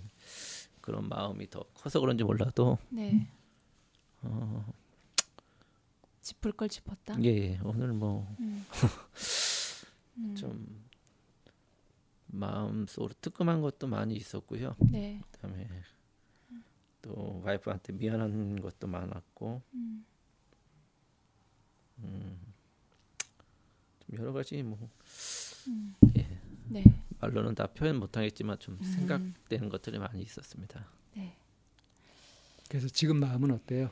그런 0.81 1.09
마음이 1.09 1.49
더 1.49 1.63
커서 1.73 1.99
그런지 1.99 2.23
몰라도 2.23 2.77
네. 2.89 3.27
어, 4.21 4.71
짚을 6.21 6.51
걸 6.51 6.69
짚었다. 6.69 7.23
예, 7.23 7.53
예 7.53 7.59
오늘 7.63 7.91
뭐 7.91 8.35
음. 8.39 8.67
좀 10.37 10.85
마음속으로 12.27 13.15
뜨끔한 13.19 13.61
것도 13.61 13.87
많이 13.87 14.13
있었고요. 14.13 14.75
네. 14.91 15.19
그다음에 15.31 15.67
또 17.01 17.41
와이프한테 17.43 17.93
미안한 17.93 18.61
것도 18.61 18.87
많았고, 18.87 19.61
음. 19.73 20.05
음, 21.99 22.53
좀 23.99 24.19
여러 24.19 24.33
가지 24.33 24.61
뭐 24.63 24.89
음. 25.67 25.95
예, 26.17 26.27
네. 26.67 26.83
말로는 27.19 27.55
다 27.55 27.67
표현 27.67 27.97
못하겠지만 27.97 28.59
좀 28.59 28.77
음. 28.81 28.83
생각되는 28.83 29.69
것들이 29.69 29.99
많이 29.99 30.21
있었습니다. 30.23 30.87
네. 31.15 31.35
그래서 32.69 32.87
지금 32.87 33.19
마음은 33.19 33.51
어때요? 33.51 33.91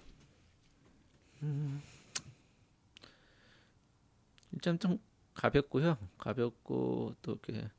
일단 4.52 4.78
좀 4.80 5.00
가볍고요. 5.34 5.98
가볍고 6.18 7.16
또 7.22 7.32
이렇게 7.32 7.70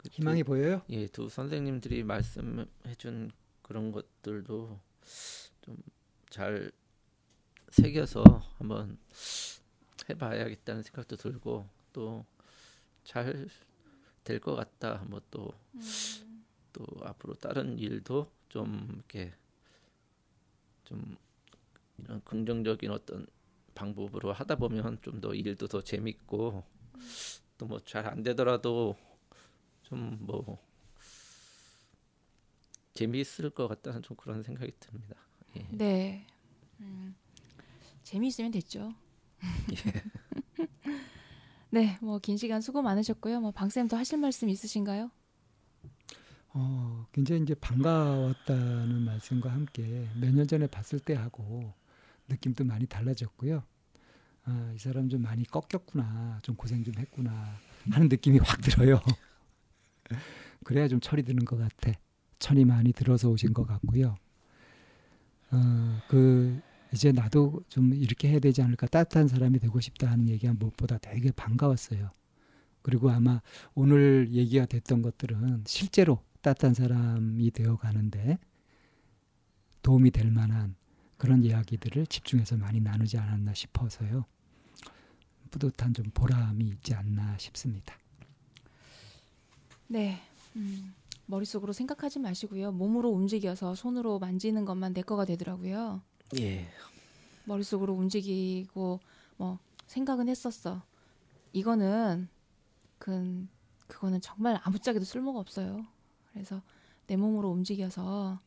그 0.00 0.08
희망이 0.10 0.42
보여요? 0.44 0.80
예, 0.88 1.06
두 1.08 1.28
선생님들이 1.28 2.02
말씀해준 2.04 3.30
그런 3.62 3.92
것들도 3.92 4.80
좀 5.62 5.76
잘 6.30 6.70
새겨서 7.70 8.22
한번 8.58 8.96
해봐야겠다는 10.08 10.82
생각도 10.84 11.16
들고 11.16 11.66
또 11.92 12.24
잘 13.04 13.48
될 14.24 14.38
것 14.40 14.54
같다. 14.54 15.02
뭐또또 15.08 16.86
앞으로 17.02 17.34
다른 17.34 17.78
일도 17.78 18.30
좀 18.48 18.88
이렇게 18.94 19.32
좀 20.84 21.16
이런 21.98 22.22
긍정적인 22.24 22.90
어떤 22.92 23.26
방법으로 23.74 24.32
하다 24.32 24.54
보면 24.56 24.98
좀 25.02 25.20
더 25.20 25.34
일도 25.34 25.66
더 25.66 25.82
재밌고 25.82 26.62
또 27.58 27.66
뭐 27.66 27.80
잘 27.84 28.06
안 28.06 28.22
되더라도 28.22 28.96
좀 29.90 30.18
뭐 30.20 30.58
재미있을 32.94 33.50
것 33.50 33.68
같다는 33.68 34.02
좀 34.02 34.16
그런 34.16 34.42
생각이 34.42 34.72
듭니다. 34.80 35.14
예. 35.56 35.66
네. 35.70 36.26
음. 36.80 37.14
재미있으면 38.02 38.50
됐죠. 38.50 38.92
네, 41.70 41.98
뭐 42.02 42.18
긴 42.18 42.36
시간 42.36 42.60
수고 42.60 42.82
많으셨고요. 42.82 43.40
뭐 43.40 43.52
방쌤도 43.52 43.96
하실 43.96 44.18
말씀 44.18 44.48
있으신가요? 44.48 45.10
어, 46.52 47.06
굉장히 47.12 47.42
이제 47.42 47.54
반가웠다는 47.54 49.02
말씀과 49.02 49.52
함께 49.52 50.08
몇 50.20 50.32
년 50.34 50.46
전에 50.48 50.66
봤을 50.66 50.98
때하고 50.98 51.72
느낌도 52.28 52.64
많이 52.64 52.86
달라졌고요. 52.86 53.62
아, 54.44 54.72
이 54.74 54.78
사람 54.78 55.08
좀 55.08 55.22
많이 55.22 55.44
꺾였구나, 55.44 56.40
좀 56.42 56.56
고생 56.56 56.82
좀 56.82 56.94
했구나 56.98 57.56
하는 57.90 58.08
느낌이 58.08 58.38
확 58.38 58.60
들어요. 58.62 59.00
그래야 60.64 60.88
좀 60.88 61.00
철이 61.00 61.22
드는 61.22 61.44
것 61.44 61.56
같아. 61.56 61.92
철이 62.38 62.64
많이 62.64 62.92
들어서 62.92 63.28
오신 63.30 63.52
것 63.52 63.66
같고요. 63.66 64.16
어, 65.52 66.00
그 66.08 66.60
이제 66.92 67.12
나도 67.12 67.60
좀 67.68 67.94
이렇게 67.94 68.28
해야 68.28 68.38
되지 68.38 68.62
않을까 68.62 68.86
따뜻한 68.86 69.28
사람이 69.28 69.58
되고 69.58 69.80
싶다 69.80 70.10
하는 70.10 70.28
얘기가 70.28 70.52
무엇보다 70.54 70.98
되게 70.98 71.30
반가웠어요. 71.32 72.10
그리고 72.82 73.10
아마 73.10 73.40
오늘 73.74 74.28
얘기가 74.30 74.66
됐던 74.66 75.02
것들은 75.02 75.64
실제로 75.66 76.22
따뜻한 76.40 76.74
사람이 76.74 77.50
되어 77.50 77.76
가는데 77.76 78.38
도움이 79.82 80.10
될 80.10 80.30
만한 80.30 80.74
그런 81.16 81.44
이야기들을 81.44 82.06
집중해서 82.06 82.56
많이 82.56 82.80
나누지 82.80 83.18
않았나 83.18 83.52
싶어서요. 83.52 84.24
뿌듯한 85.50 85.92
좀 85.92 86.06
보람이 86.14 86.64
있지 86.64 86.94
않나 86.94 87.36
싶습니다. 87.38 87.94
네. 89.90 90.20
음, 90.54 90.94
머릿속으로 91.26 91.72
생각하지 91.72 92.20
마시고요. 92.20 92.70
몸으로 92.70 93.10
움직여서 93.10 93.74
손으로 93.74 94.20
만지는 94.20 94.64
것만 94.64 94.94
내 94.94 95.02
거가 95.02 95.24
되더라고요. 95.24 96.00
예. 96.38 96.68
머릿속으로 97.44 97.92
움직이고 97.94 99.00
뭐 99.36 99.58
생각은 99.88 100.28
했었어. 100.28 100.80
이거는 101.52 102.28
그 102.98 103.48
그거는 103.88 104.20
정말 104.20 104.60
아무짝에도 104.62 105.04
쓸모가 105.04 105.40
없어요. 105.40 105.84
그래서 106.32 106.62
내 107.08 107.16
몸으로 107.16 107.50
움직여서 107.50 108.38